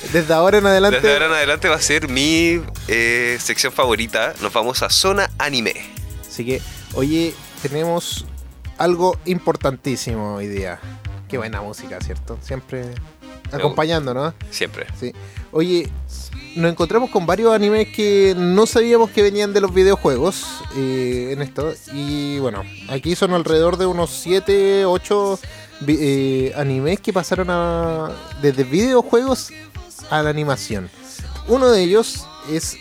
[0.12, 4.32] Desde ahora en adelante, Desde ahora en adelante va a ser mi eh, sección favorita.
[4.40, 5.74] Nos vamos a zona anime.
[6.26, 6.62] así que,
[6.94, 8.24] oye, tenemos
[8.78, 10.80] algo importantísimo hoy día.
[11.28, 12.38] Qué buena música, ¿cierto?
[12.42, 12.86] Siempre
[13.56, 14.34] acompañando, ¿no?
[14.50, 14.86] Siempre.
[14.98, 15.12] Sí.
[15.52, 15.88] Oye,
[16.56, 20.44] nos encontramos con varios animes que no sabíamos que venían de los videojuegos
[20.76, 21.74] eh, en esto.
[21.92, 25.38] Y bueno, aquí son alrededor de unos 7, 8
[25.80, 29.50] vi- eh, animes que pasaron a, desde videojuegos
[30.10, 30.90] a la animación.
[31.48, 32.76] Uno de ellos es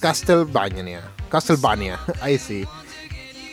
[0.00, 1.02] Castlevania.
[1.30, 2.64] Castlevania, ahí sí.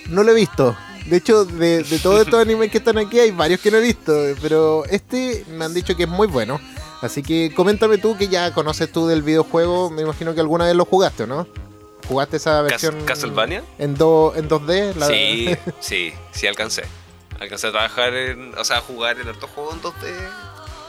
[0.10, 0.76] No lo he visto.
[1.06, 3.82] De hecho, de, de todos estos animes que están aquí, hay varios que no he
[3.82, 4.14] visto.
[4.42, 6.60] Pero este me han dicho que es muy bueno.
[7.02, 9.90] Así que coméntame tú que ya conoces tú del videojuego.
[9.92, 11.48] Me imagino que alguna vez lo jugaste, ¿o ¿no?
[12.08, 13.64] ¿Jugaste esa Cas- versión ¿Castlevania?
[13.78, 14.96] en, do- en 2D?
[14.96, 16.84] La- Sí, sí, sí alcancé.
[17.40, 20.14] Alcancé a trabajar en, o sea, a jugar en hartos juegos en 2D.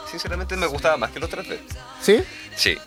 [0.09, 1.57] Sinceramente me gustaba más que los 3D.
[2.01, 2.23] ¿Sí?
[2.55, 2.77] Sí.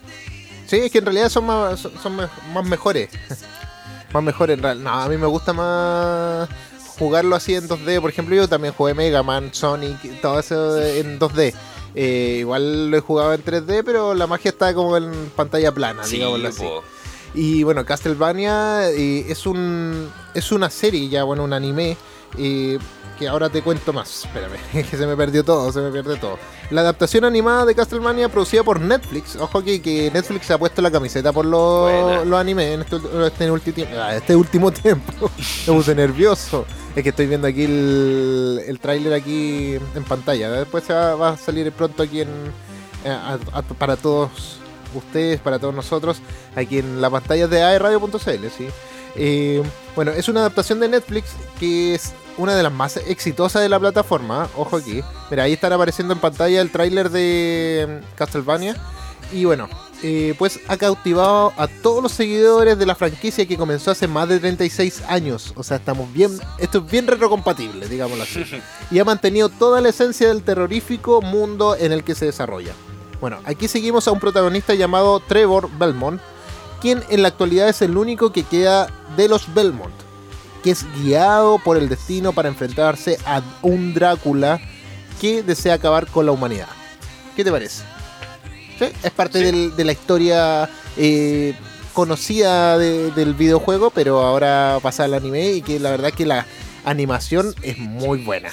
[0.67, 3.11] Sí, es que en realidad son más, son, más mejores.
[4.13, 4.83] más mejor en real.
[4.83, 6.49] No, a mí me gusta más
[7.01, 8.01] jugarlo así en 2D.
[8.01, 11.53] Por ejemplo, yo también jugué Mega Man, Sonic, todo eso en 2D.
[11.97, 16.05] Eh, igual lo he jugado en 3D, pero la magia está como en pantalla plana,
[16.05, 16.63] Sí, digámoslo así.
[16.63, 16.85] po.
[17.35, 21.97] Y bueno, Castlevania eh, es un es una serie ya, bueno, un anime
[22.39, 22.79] eh,
[23.21, 24.25] que ahora te cuento más.
[24.25, 24.57] Espérame,
[24.91, 26.39] que se me perdió todo, se me pierde todo.
[26.71, 29.37] La adaptación animada de Castlevania producida por Netflix.
[29.37, 32.97] Ojo aquí que Netflix se ha puesto la camiseta por los, los animes en este,
[33.27, 35.31] este ulti- tiempo- ah, este último tiempo.
[35.67, 36.65] me puse nervioso.
[36.97, 40.51] Es que estoy viendo aquí el, el tráiler aquí en pantalla.
[40.51, 42.29] Después se va, va a salir pronto aquí en,
[43.05, 44.31] eh, a- a- para todos
[44.95, 46.19] ustedes, para todos nosotros,
[46.57, 48.19] aquí en la pantalla de aerradio.cl,
[48.57, 48.67] ¿sí?
[49.17, 49.63] Eh,
[49.95, 51.27] bueno, es una adaptación de Netflix
[51.61, 54.49] que es una de las más exitosas de la plataforma.
[54.57, 55.03] Ojo aquí.
[55.31, 58.77] Mira, ahí están apareciendo en pantalla el tráiler de mm, Castlevania.
[59.33, 59.69] Y bueno,
[60.03, 64.29] eh, pues ha cautivado a todos los seguidores de la franquicia que comenzó hace más
[64.29, 65.53] de 36 años.
[65.57, 68.45] O sea, estamos bien, esto es bien retrocompatible, digámoslo así.
[68.91, 72.73] y ha mantenido toda la esencia del terrorífico mundo en el que se desarrolla.
[73.21, 76.21] Bueno, aquí seguimos a un protagonista llamado Trevor Belmont,
[76.81, 79.93] quien en la actualidad es el único que queda de los Belmont,
[80.63, 84.61] que es guiado por el destino para enfrentarse a un Drácula
[85.21, 86.69] que desea acabar con la humanidad.
[87.37, 87.83] ¿Qué te parece?
[88.79, 88.87] ¿Sí?
[89.03, 91.55] Es parte del- de la historia eh,
[91.93, 96.47] conocida de- del videojuego, pero ahora pasa al anime y que la verdad que la
[96.85, 98.51] animación es muy buena.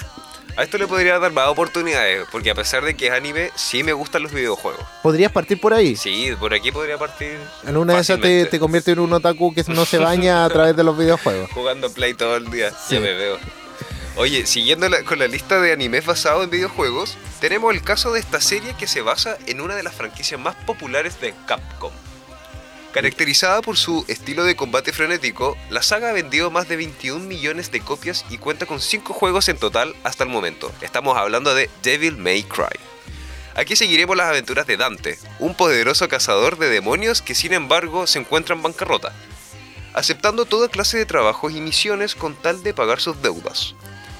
[0.58, 3.84] A esto le podría dar más oportunidades, porque a pesar de que es anime, sí
[3.84, 4.84] me gustan los videojuegos.
[5.04, 5.94] ¿Podrías partir por ahí?
[5.94, 9.54] Sí, por aquí podría partir En una de esas te, te convierte en un otaku
[9.54, 11.48] que no se baña a través de los videojuegos.
[11.54, 12.70] jugando Play todo el día.
[12.72, 12.94] Sí.
[12.96, 13.38] Ya me veo.
[14.16, 18.18] Oye, siguiendo la- con la lista de animes basados en videojuegos, tenemos el caso de
[18.18, 21.92] esta serie que se basa en una de las franquicias más populares de Capcom.
[22.92, 27.70] Caracterizada por su estilo de combate frenético, la saga ha vendido más de 21 millones
[27.70, 30.72] de copias y cuenta con 5 juegos en total hasta el momento.
[30.80, 32.78] Estamos hablando de Devil May Cry.
[33.54, 38.20] Aquí seguiremos las aventuras de Dante, un poderoso cazador de demonios que sin embargo se
[38.20, 39.12] encuentra en bancarrota
[39.98, 43.74] aceptando toda clase de trabajos y misiones con tal de pagar sus deudas.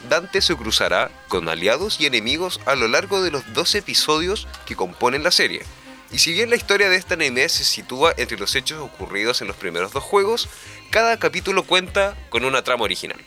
[0.09, 4.75] Dante se cruzará con aliados y enemigos a lo largo de los 12 episodios que
[4.75, 5.63] componen la serie.
[6.11, 9.49] Y si bien la historia de este anime se sitúa entre los hechos ocurridos en
[9.49, 10.49] los primeros dos juegos,
[10.91, 13.19] cada capítulo cuenta con una trama original.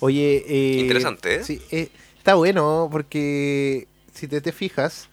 [0.00, 1.44] Oye, eh, Interesante, ¿eh?
[1.44, 1.88] Sí, eh,
[2.18, 5.08] está bueno porque si te, te fijas,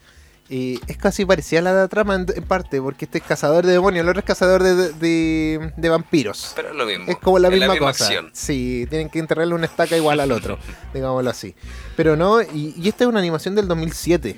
[0.49, 3.65] eh, es casi parecida a la la trama en, en parte, porque este es cazador
[3.65, 6.51] de demonios, el otro es cazador de, de- de vampiros.
[6.55, 7.05] Pero es lo mismo.
[7.07, 8.05] Es como la es misma, cosa.
[8.05, 8.29] acción.
[8.33, 10.59] Sí, tienen que enterrarle una estaca igual al otro,
[10.93, 11.55] digámoslo así.
[11.95, 14.35] Pero no, y, y esta es una animación del 2007.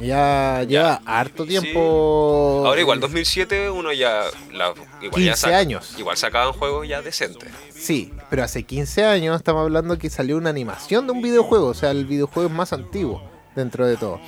[0.00, 2.62] Ya lleva harto tiempo.
[2.66, 4.22] Ahora igual, 2007 uno ya...
[4.52, 5.94] la- igual ya 15 saca- años.
[5.98, 7.48] Igual sacaban juegos ya decentes.
[7.74, 11.66] Sí, pero hace 15 años estamos hablando que salió una animación de un videojuego.
[11.66, 13.22] O sea, el videojuego es más antiguo
[13.54, 14.20] dentro de todo.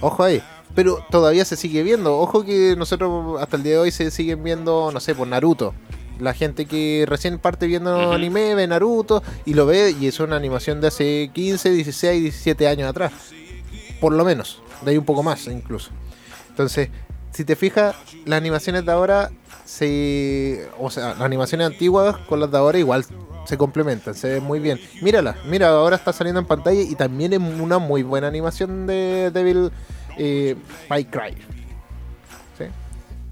[0.00, 0.42] Ojo ahí.
[0.74, 2.16] Pero todavía se sigue viendo.
[2.18, 5.74] Ojo que nosotros hasta el día de hoy se siguen viendo, no sé, por Naruto.
[6.20, 10.36] La gente que recién parte viendo anime ve Naruto y lo ve y es una
[10.36, 13.12] animación de hace 15, 16, 17 años atrás.
[14.00, 14.62] Por lo menos.
[14.82, 15.90] De ahí un poco más incluso.
[16.48, 16.88] Entonces,
[17.32, 17.94] si te fijas,
[18.24, 19.30] las animaciones de ahora
[19.64, 20.68] se.
[20.78, 23.04] O sea, las animaciones antiguas con las de ahora igual
[23.44, 24.80] se complementan, se ven muy bien.
[25.02, 29.30] Mírala, mira, ahora está saliendo en pantalla y también es una muy buena animación de
[29.32, 29.70] Devil
[30.18, 30.56] eh,
[30.88, 31.36] Cry.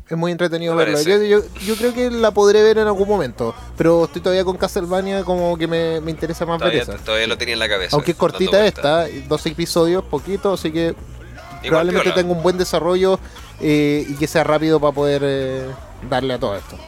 [0.09, 1.03] Es muy entretenido Me verlo.
[1.03, 4.57] Yo, yo, yo creo que la podré ver en algún momento, pero estoy todavía con
[4.57, 7.05] Castlevania como que me, me interesa más Todavía, ver esa.
[7.05, 7.95] todavía lo tenía en la cabeza.
[7.95, 12.15] Aunque es cortita esta, dos episodios, poquito, así que Igual probablemente piola.
[12.23, 13.21] tenga un buen desarrollo
[13.61, 15.67] eh, y que sea rápido para poder eh,
[16.09, 16.79] darle a todo esto.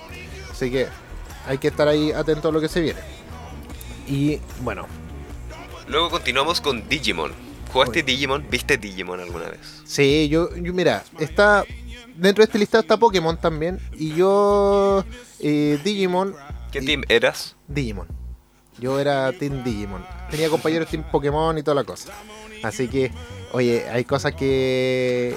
[0.50, 0.86] Así que
[1.46, 3.00] hay que estar ahí atento a lo que se viene.
[4.06, 4.86] Y bueno,
[5.88, 7.32] Luego continuamos con Digimon.
[7.72, 8.02] ¿Jugaste.
[8.02, 8.46] Digimon?
[8.48, 9.82] ¿Viste Digimon alguna vez?
[9.84, 11.64] sí, yo, yo mira, está
[12.20, 15.04] dentro de este listado está Pokémon también y yo
[15.40, 16.34] eh, Digimon,
[16.70, 17.56] ¿Qué Y- team eras?
[17.68, 18.06] Digimon.
[18.78, 20.04] Yo era Team Digimon.
[20.30, 22.12] Tenía compañeros Team Pokémon y toda la cosa.
[22.62, 23.10] Así que,
[23.52, 25.36] oye, hay cosas que,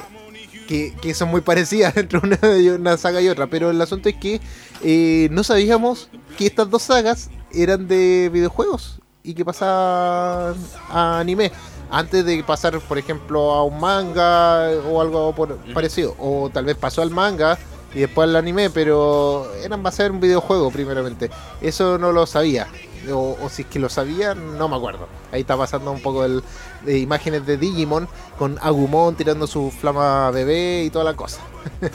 [0.68, 2.40] que, que son muy parecidas entre una,
[2.78, 3.48] una saga y otra.
[3.48, 4.40] Pero el asunto es que
[4.84, 10.56] eh, no sabíamos que estas dos sagas eran de videojuegos y que pasaban
[10.90, 11.52] a anime.
[11.96, 16.16] Antes de pasar, por ejemplo, a un manga o algo por- parecido.
[16.18, 17.58] O tal vez pasó al manga
[17.94, 21.30] y después al anime, pero eran basar en un videojuego primeramente.
[21.62, 22.68] Eso no lo sabía.
[23.12, 25.08] O, o si es que lo sabía, no me acuerdo.
[25.32, 26.42] Ahí está pasando un poco el,
[26.84, 28.08] de imágenes de Digimon
[28.40, 31.42] con Agumon tirando su flama bebé y toda la cosa.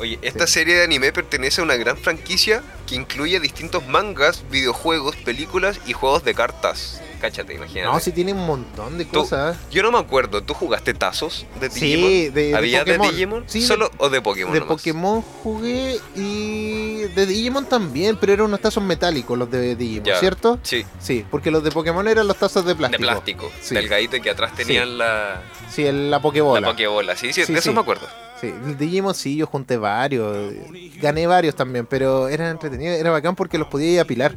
[0.00, 5.14] Oye, esta serie de anime pertenece a una gran franquicia que incluye distintos mangas, videojuegos,
[5.16, 7.00] películas y juegos de cartas.
[7.24, 7.90] Cáchate, imagínate.
[7.90, 9.56] No, sí tiene un montón de cosas.
[9.70, 12.10] yo no me acuerdo, ¿tú jugaste tazos de Sí, Digimon?
[12.10, 13.10] de- de ¿Había de Pokémon.
[13.14, 13.44] Digimon?
[13.46, 14.52] Sí, de- ¿Solo o de Pokémon?
[14.52, 14.76] De nomás?
[14.76, 20.18] Pokémon jugué y de Digimon también, pero eran unos tazos metálicos los de Digimon, Ya.
[20.20, 20.58] ¿cierto?
[20.62, 23.02] Sí, Sí, porque los de Pokémon eran los tazos de de plástico.
[23.02, 23.52] plástico.
[23.62, 23.74] Sí.
[23.74, 26.60] Delgadito y que atrás tenían la, Sí, el- la Pokébola.
[26.60, 27.16] la Pokébola.
[27.16, 27.74] Sí, sí, Sí, de eso sí.
[27.74, 28.06] me acuerdo.
[28.40, 30.52] Sí, el Digimon sí, yo junté varios.
[31.00, 32.98] Gané varios también, pero eran entretenidos.
[32.98, 34.36] Era bacán porque los podía apilar.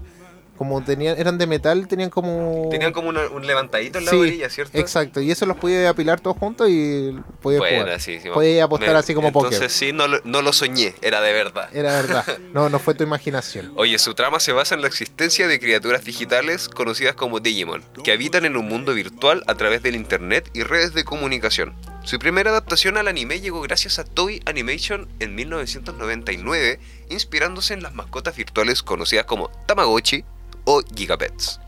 [0.58, 2.68] Como tenían, eran de metal, tenían como.
[2.72, 4.78] Tenían como una- un levantadito en la Sí, orilla, ¿cierto?
[4.78, 8.02] Exacto, y eso los podía apilar todos juntos y podía Bueno, jugar.
[8.02, 8.30] sí, sí.
[8.30, 9.70] Podía apostar Me- así como Entonces póker.
[9.70, 11.70] sí, no lo, no lo soñé, era de verdad.
[11.74, 12.26] Era verdad.
[12.54, 13.72] No, no fue tu imaginación.
[13.76, 18.12] Oye, su trama se basa en la existencia de criaturas digitales conocidas como Digimon, que
[18.12, 21.76] habitan en un mundo virtual a través del internet y redes de comunicación.
[22.04, 26.80] Su primera adaptación al anime llegó gracias a Toei Animation en 1999,
[27.10, 30.24] inspirándose en las mascotas virtuales conocidas como Tamagotchi
[30.68, 31.60] o Gigapets.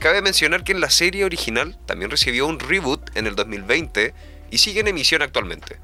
[0.00, 4.12] Cabe mencionar que en la serie original también recibió un reboot en el 2020
[4.50, 5.78] y sigue en emisión actualmente.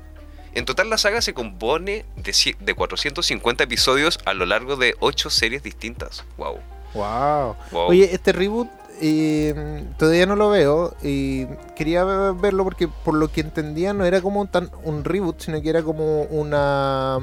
[0.54, 4.96] En total la saga se compone de, ci- de 450 episodios a lo largo de
[4.98, 6.24] 8 series distintas.
[6.36, 6.58] Wow.
[6.94, 7.56] Wow.
[7.70, 7.86] Wow.
[7.90, 8.68] Oye, este reboot
[9.00, 11.46] eh, todavía no lo veo y
[11.76, 12.02] quería
[12.32, 15.84] verlo porque por lo que entendía no era como tan un reboot, sino que era
[15.84, 17.20] como una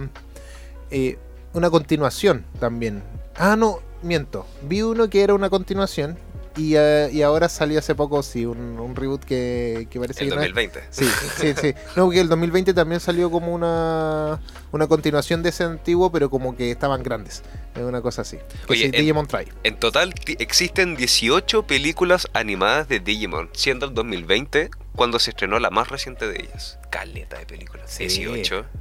[0.92, 1.18] eh,
[1.52, 3.04] una continuación también.
[3.36, 4.46] Ah, no, miento.
[4.64, 6.18] Vi uno que era una continuación
[6.58, 10.30] y, eh, y ahora salió hace poco, sí, un, un reboot que, que parece el
[10.30, 10.84] que no es- 2020.
[10.90, 11.06] Sí,
[11.38, 11.74] sí, sí.
[11.98, 14.40] No, porque el 2020 también salió como una,
[14.72, 17.44] una continuación de ese antiguo, pero como que estaban grandes.
[17.76, 18.38] Es una cosa así.
[18.38, 19.48] Que Oye, sí, en- Digimon Try.
[19.64, 25.72] En total existen 18 películas animadas de Digimon, siendo el 2020 cuando se estrenó la
[25.72, 26.80] más reciente de ellas.
[26.90, 27.84] Caleta de películas.
[27.92, 28.06] Sí.
[28.06, 28.66] 18.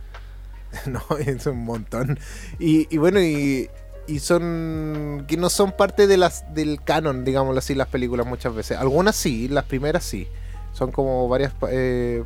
[0.86, 2.18] No, es un montón.
[2.58, 3.70] Y, y bueno, y,
[4.06, 5.24] y son.
[5.28, 8.78] que no son parte de las del canon, digámoslo así, las películas muchas veces.
[8.78, 10.28] Algunas sí, las primeras sí.
[10.72, 11.52] Son como varias.
[11.70, 12.24] eh,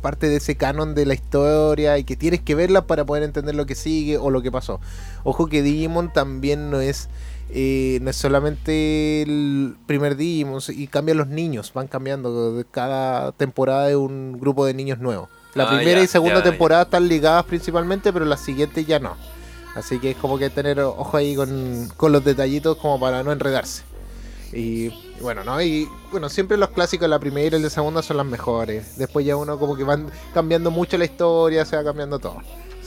[0.00, 3.56] parte de ese canon de la historia y que tienes que verla para poder entender
[3.56, 4.80] lo que sigue o lo que pasó.
[5.24, 7.08] Ojo que Digimon también no es.
[7.50, 13.32] eh, no es solamente el primer Digimon y cambian los niños, van cambiando de cada
[13.32, 15.28] temporada de un grupo de niños nuevos.
[15.54, 16.50] La Ah, primera ya, y segunda ya, ya.
[16.50, 19.16] temporada están ligadas principalmente, pero las siguientes ya no.
[19.78, 23.32] Así que es como que tener ojo ahí con, con los detallitos como para no
[23.32, 23.82] enredarse.
[24.52, 24.88] Y,
[25.20, 25.60] bueno, ¿no?
[25.60, 28.96] Y bueno, siempre los clásicos, la primera y la segunda son las mejores.
[28.96, 32.38] Después ya uno como que van cambiando mucho la historia, se va cambiando todo.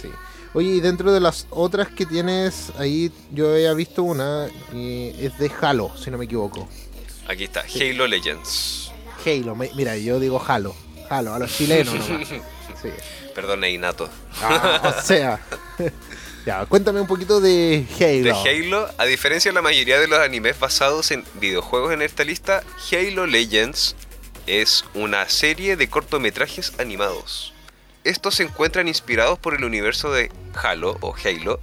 [0.01, 0.09] Sí.
[0.53, 5.37] Oye, y dentro de las otras que tienes ahí, yo había visto una y es
[5.37, 6.67] de Halo, si no me equivoco.
[7.27, 8.91] Aquí está, Halo Legends.
[9.25, 10.73] Halo, me- mira, yo digo Halo.
[11.09, 12.27] Halo, a los chilenos nomás.
[12.81, 12.89] Sí.
[13.35, 14.09] Perdón, Inato.
[14.41, 15.39] Ah, o sea.
[16.45, 18.23] ya, cuéntame un poquito de Halo.
[18.23, 22.23] De Halo, a diferencia de la mayoría de los animes basados en videojuegos en esta
[22.23, 23.95] lista, Halo Legends
[24.47, 27.53] es una serie de cortometrajes animados.
[28.03, 31.59] Estos se encuentran inspirados por el universo de Halo o Halo,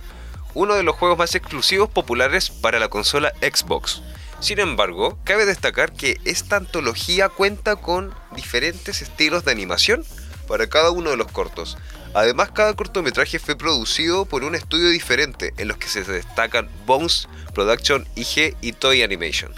[0.54, 4.02] uno de los juegos más exclusivos populares para la consola Xbox.
[4.40, 10.04] Sin embargo, cabe destacar que esta antología cuenta con diferentes estilos de animación
[10.46, 11.76] para cada uno de los cortos.
[12.14, 17.28] Además, cada cortometraje fue producido por un estudio diferente, en los que se destacan Bones,
[17.54, 19.52] Production IG y Toy Animation.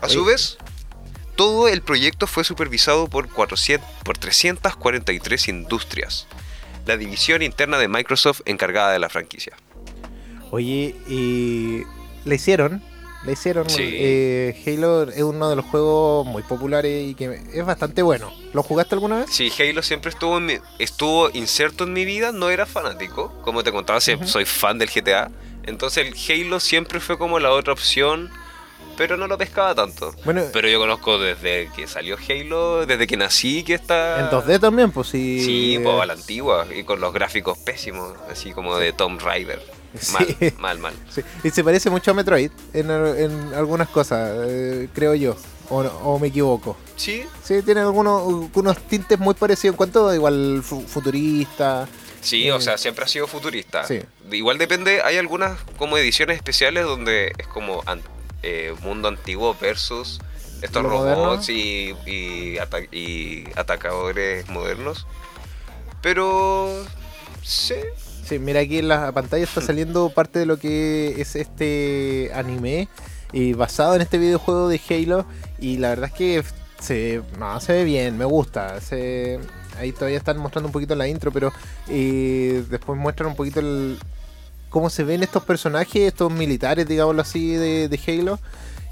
[0.00, 0.58] A su vez,
[1.36, 6.26] todo el proyecto fue supervisado por, 400 por 343 industrias,
[6.86, 9.54] la división interna de Microsoft encargada de la franquicia.
[10.50, 11.82] Oye, y
[12.24, 12.82] le hicieron,
[13.24, 13.68] le hicieron.
[13.70, 13.82] Sí.
[13.96, 18.32] eh, Halo es uno de los juegos muy populares y que es bastante bueno.
[18.52, 19.30] ¿Lo jugaste alguna vez?
[19.30, 23.62] Sí, Halo siempre estuvo, en mi- estuvo inserto en mi vida, no era fanático, como
[23.64, 25.30] te contaba, soy fan del GTA,
[25.64, 26.14] entonces el
[26.46, 28.30] Halo siempre fue como la otra opción,
[28.96, 30.14] pero no lo pescaba tanto.
[30.24, 34.20] Bueno, Pero yo conozco desde que salió Halo, desde que nací que está...
[34.20, 35.40] en 2D también, pues sí.
[35.44, 39.60] Sí, pues a la antigua, y con los gráficos pésimos, así como de Tomb Raider.
[40.12, 40.52] Mal, Sí.
[40.58, 40.94] mal, mal.
[41.14, 45.36] Sí, Y se parece mucho a Metroid en, en algunas cosas, eh, creo yo.
[45.70, 46.76] O, o me equivoco.
[46.96, 51.88] Sí, Sí, tiene algunos, unos tintes muy parecidos en cuanto a igual fu- futurista.
[52.20, 53.84] Sí, Eh, o sea, siempre ha sido futurista.
[53.86, 54.00] Sí.
[54.30, 58.02] Igual depende, hay algunas como ediciones especiales donde es como an-
[58.42, 60.20] eh, mundo antiguo versus
[60.60, 65.06] estos Lo robots y, y, ata- y atacadores modernos.
[66.02, 66.84] Pero...
[67.42, 67.74] Sí.
[68.24, 72.88] Sí, mira aquí en la pantalla está saliendo parte de lo que es este anime
[73.32, 75.26] y basado en este videojuego de Halo
[75.58, 76.44] y la verdad es que
[76.80, 79.38] se, no, se ve bien, me gusta, se,
[79.78, 81.52] ahí todavía están mostrando un poquito la intro, pero
[81.88, 83.98] eh, después muestran un poquito el,
[84.68, 88.40] cómo se ven estos personajes, estos militares, digámoslo así, de, de Halo.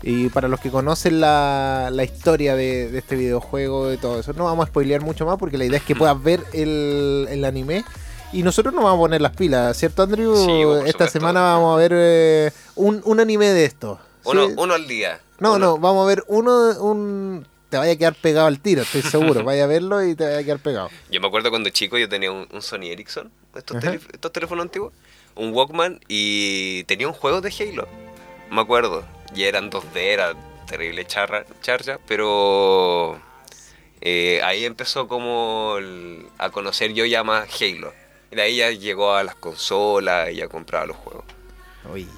[0.04, 4.32] Y para los que conocen la, la historia de, de este videojuego, de todo eso,
[4.32, 7.44] no vamos a spoilear mucho más porque la idea es que puedas ver el, el
[7.44, 7.84] anime.
[8.32, 10.34] Y nosotros nos vamos a poner las pilas, ¿cierto, Andrew?
[10.36, 10.50] Sí,
[10.88, 11.08] Esta supuesto.
[11.08, 13.98] semana vamos a ver eh, un, un anime de esto.
[14.24, 14.54] Uno, Sí.
[14.56, 15.20] uno al día.
[15.38, 17.46] No, Uno- no, vamos a ver uno, un...
[17.68, 19.42] Te vaya a quedar pegado al tiro, estoy seguro.
[19.44, 20.90] Vaya a verlo y te vaya a quedar pegado.
[21.10, 24.62] Yo me acuerdo cuando chico yo tenía un, un Sony Ericsson, estos, tele- estos teléfonos
[24.64, 24.92] antiguos,
[25.36, 27.88] un Walkman y tenía un juego de Halo.
[28.50, 29.04] Me acuerdo.
[29.34, 30.34] Y eran 2D, era
[30.66, 33.18] terrible charra, charcha, pero
[34.02, 37.92] eh, ahí empezó como el- a conocer yo ya más Halo.
[38.32, 41.24] Y de ahí ya llegó a las consolas y ya compraba los juegos.
[41.92, 42.08] Uy.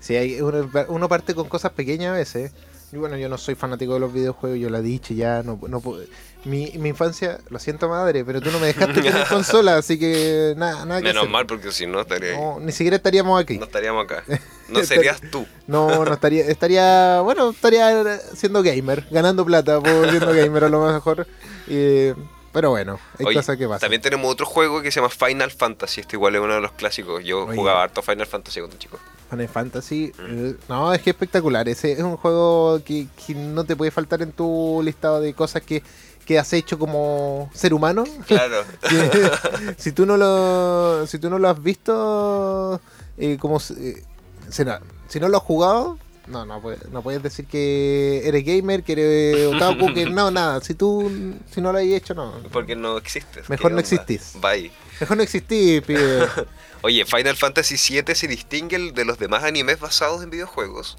[0.00, 2.52] Sí, hay, uno, uno parte con cosas pequeñas a veces.
[2.90, 5.42] Y bueno, yo no soy fanático de los videojuegos, yo lo he dicho ya.
[5.42, 6.04] No, no puedo-
[6.44, 10.54] mi, mi infancia, lo siento madre, pero tú no me dejaste tener consola, así que
[10.56, 11.30] nada, nada que Menos hacer.
[11.32, 13.58] mal porque si no estaría No, ni siquiera estaríamos aquí.
[13.58, 14.24] no estaríamos acá.
[14.68, 15.46] No serías tú.
[15.66, 20.90] No, no estaría, estaría, bueno, estaría siendo gamer, ganando plata por siendo gamer a lo
[20.90, 21.26] mejor.
[21.68, 22.14] Eh,
[22.52, 23.80] pero bueno, hay Oye, cosas que pasan.
[23.80, 26.02] También tenemos otro juego que se llama Final Fantasy.
[26.02, 27.24] Este igual es uno de los clásicos.
[27.24, 27.56] Yo Oye.
[27.56, 28.98] jugaba harto Final Fantasy cuando chico.
[29.30, 30.46] Final Fantasy, Mm.
[30.50, 31.68] eh, no, es que espectacular.
[31.68, 35.62] Ese es un juego que, que no te puede faltar en tu listado de cosas
[35.62, 35.82] que,
[36.26, 38.04] que has hecho como ser humano.
[38.26, 38.62] Claro.
[39.78, 42.80] Si tú no lo, si tú no lo has visto,
[43.16, 44.02] eh, como eh,
[44.50, 44.78] si no,
[45.08, 45.98] si no lo has jugado,
[46.32, 50.60] no, no, puedes- no puedes decir que eres gamer, que eres otaku, que no, nada.
[50.62, 51.10] Si tú,
[51.52, 52.32] si no lo has hecho, no.
[52.50, 53.48] Porque no existes.
[53.48, 54.32] Mejor ¿Qué no existís.
[54.40, 54.72] Bye.
[55.00, 56.26] Mejor no existís, pibe.
[56.82, 60.98] Oye, Final Fantasy VII se distingue de los demás animes basados en videojuegos.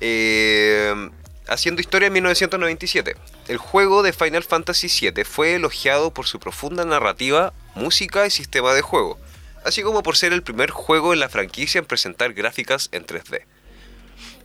[0.00, 1.10] eh,
[1.48, 3.16] haciendo historia en 1997.
[3.48, 8.74] El juego de Final Fantasy VII fue elogiado por su profunda narrativa, música y sistema
[8.74, 9.18] de juego,
[9.64, 13.44] así como por ser el primer juego en la franquicia en presentar gráficas en 3D.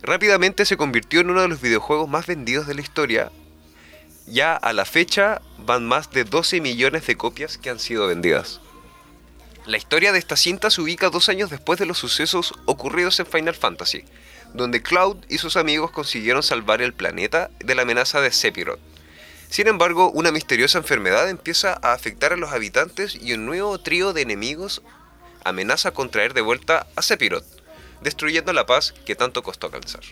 [0.04, 3.32] Rápidamente se convirtió en uno de los videojuegos más vendidos de la historia.
[4.26, 8.60] Ya a la fecha van más de 12 millones de copias que han sido vendidas.
[9.64, 13.24] La historia de esta cinta se ubica dos años después de los sucesos ocurridos en
[13.24, 14.04] Final Fantasy,
[14.52, 18.80] donde Cloud y sus amigos consiguieron salvar el planeta de la amenaza de Sephiroth.
[19.48, 24.12] Sin embargo, una misteriosa enfermedad empieza a afectar a los habitantes y un nuevo trío
[24.12, 24.82] de enemigos
[25.44, 27.63] amenaza con traer de vuelta a Sephiroth,
[28.04, 30.02] destruyendo la paz que tanto costó alcanzar.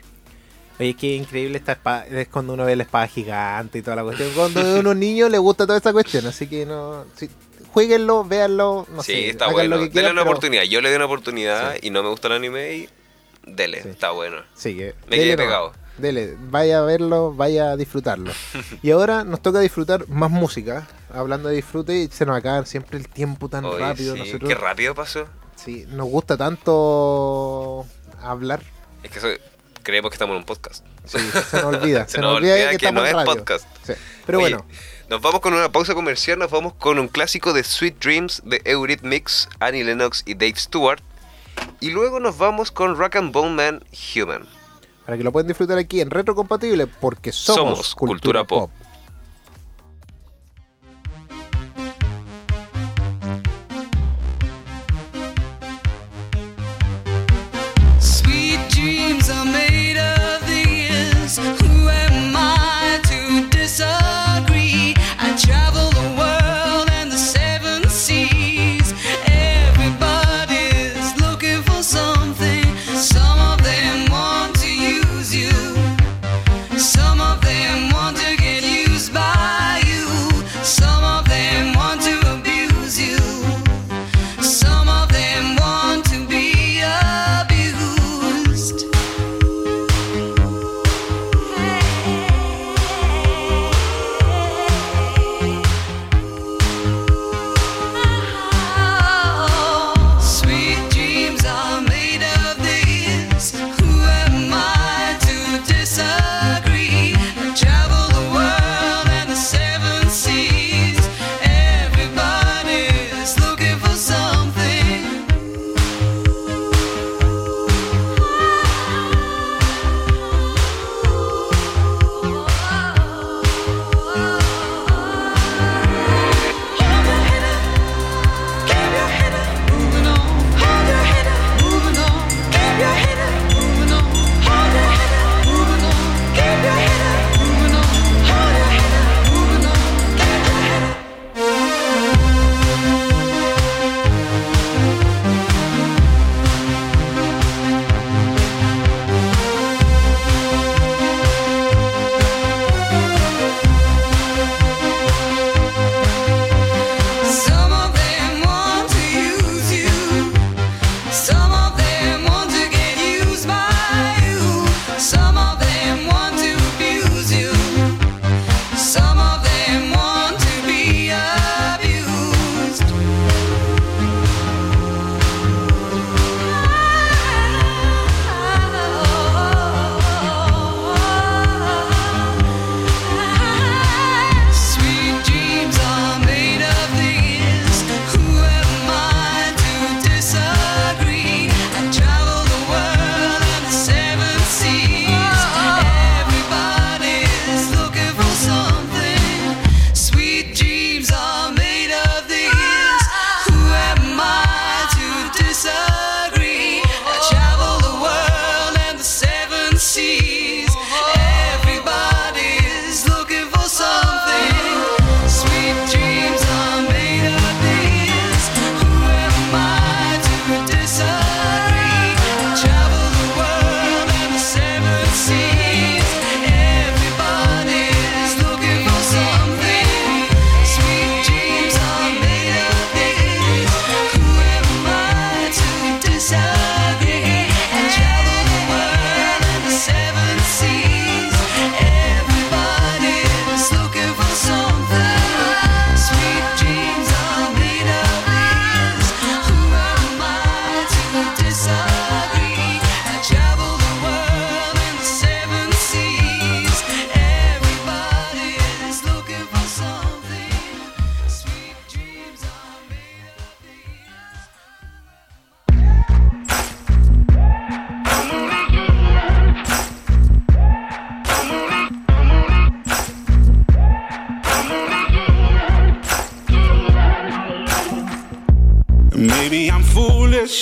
[0.80, 2.07] Oye, qué increíble esta espada.
[2.07, 4.30] Es cuando uno ve la espada gigante y toda la cuestión.
[4.34, 6.26] Cuando a unos niños les gusta toda esta cuestión.
[6.26, 7.05] Así que no.
[7.14, 7.28] Sí,
[7.72, 8.86] jueguenlo, véanlo.
[8.90, 9.76] No sí, sé, está bueno.
[9.76, 10.62] lo que una pero- oportunidad.
[10.64, 11.80] Yo le di una oportunidad Sí.
[11.82, 12.88] y no me gusta el anime y
[13.47, 14.38] dele, está bueno.
[14.55, 15.72] Sí, que Me dele quedé pegado.
[15.99, 18.32] Dele, vaya a verlo, vaya a disfrutarlo.
[18.82, 20.88] y ahora nos toca disfrutar más música.
[21.12, 24.14] Hablando de disfrute, se nos acaba siempre el tiempo tan Oye, rápido.
[24.14, 25.26] sí, Nosotros, Qué rápido pasó.
[25.65, 27.87] Sí, nos gusta tanto
[28.23, 28.63] hablar.
[29.03, 29.41] Es que
[29.83, 30.85] creemos que estamos en un podcast.
[31.05, 31.19] Sí,
[31.51, 32.07] se nos olvida.
[32.09, 33.67] Se nos olvida que no es podcast.
[33.85, 33.93] Sí,
[34.25, 34.67] Pero Oye, bueno,
[35.09, 38.63] Nos vamos con una pausa comercial, nos vamos con un clásico de Sweet Dreams de
[38.65, 41.01] Eurythmics, Annie Lennox y Dave Stewart.
[41.81, 43.85] Y luego nos vamos con Rock and Bone Man
[44.15, 44.47] Human.
[45.05, 48.71] para que lo puedan disfrutar aquí en Retrocompatible, porque somos, Somos cultura pop.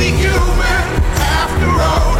[0.00, 0.32] Only human
[1.20, 2.19] after all.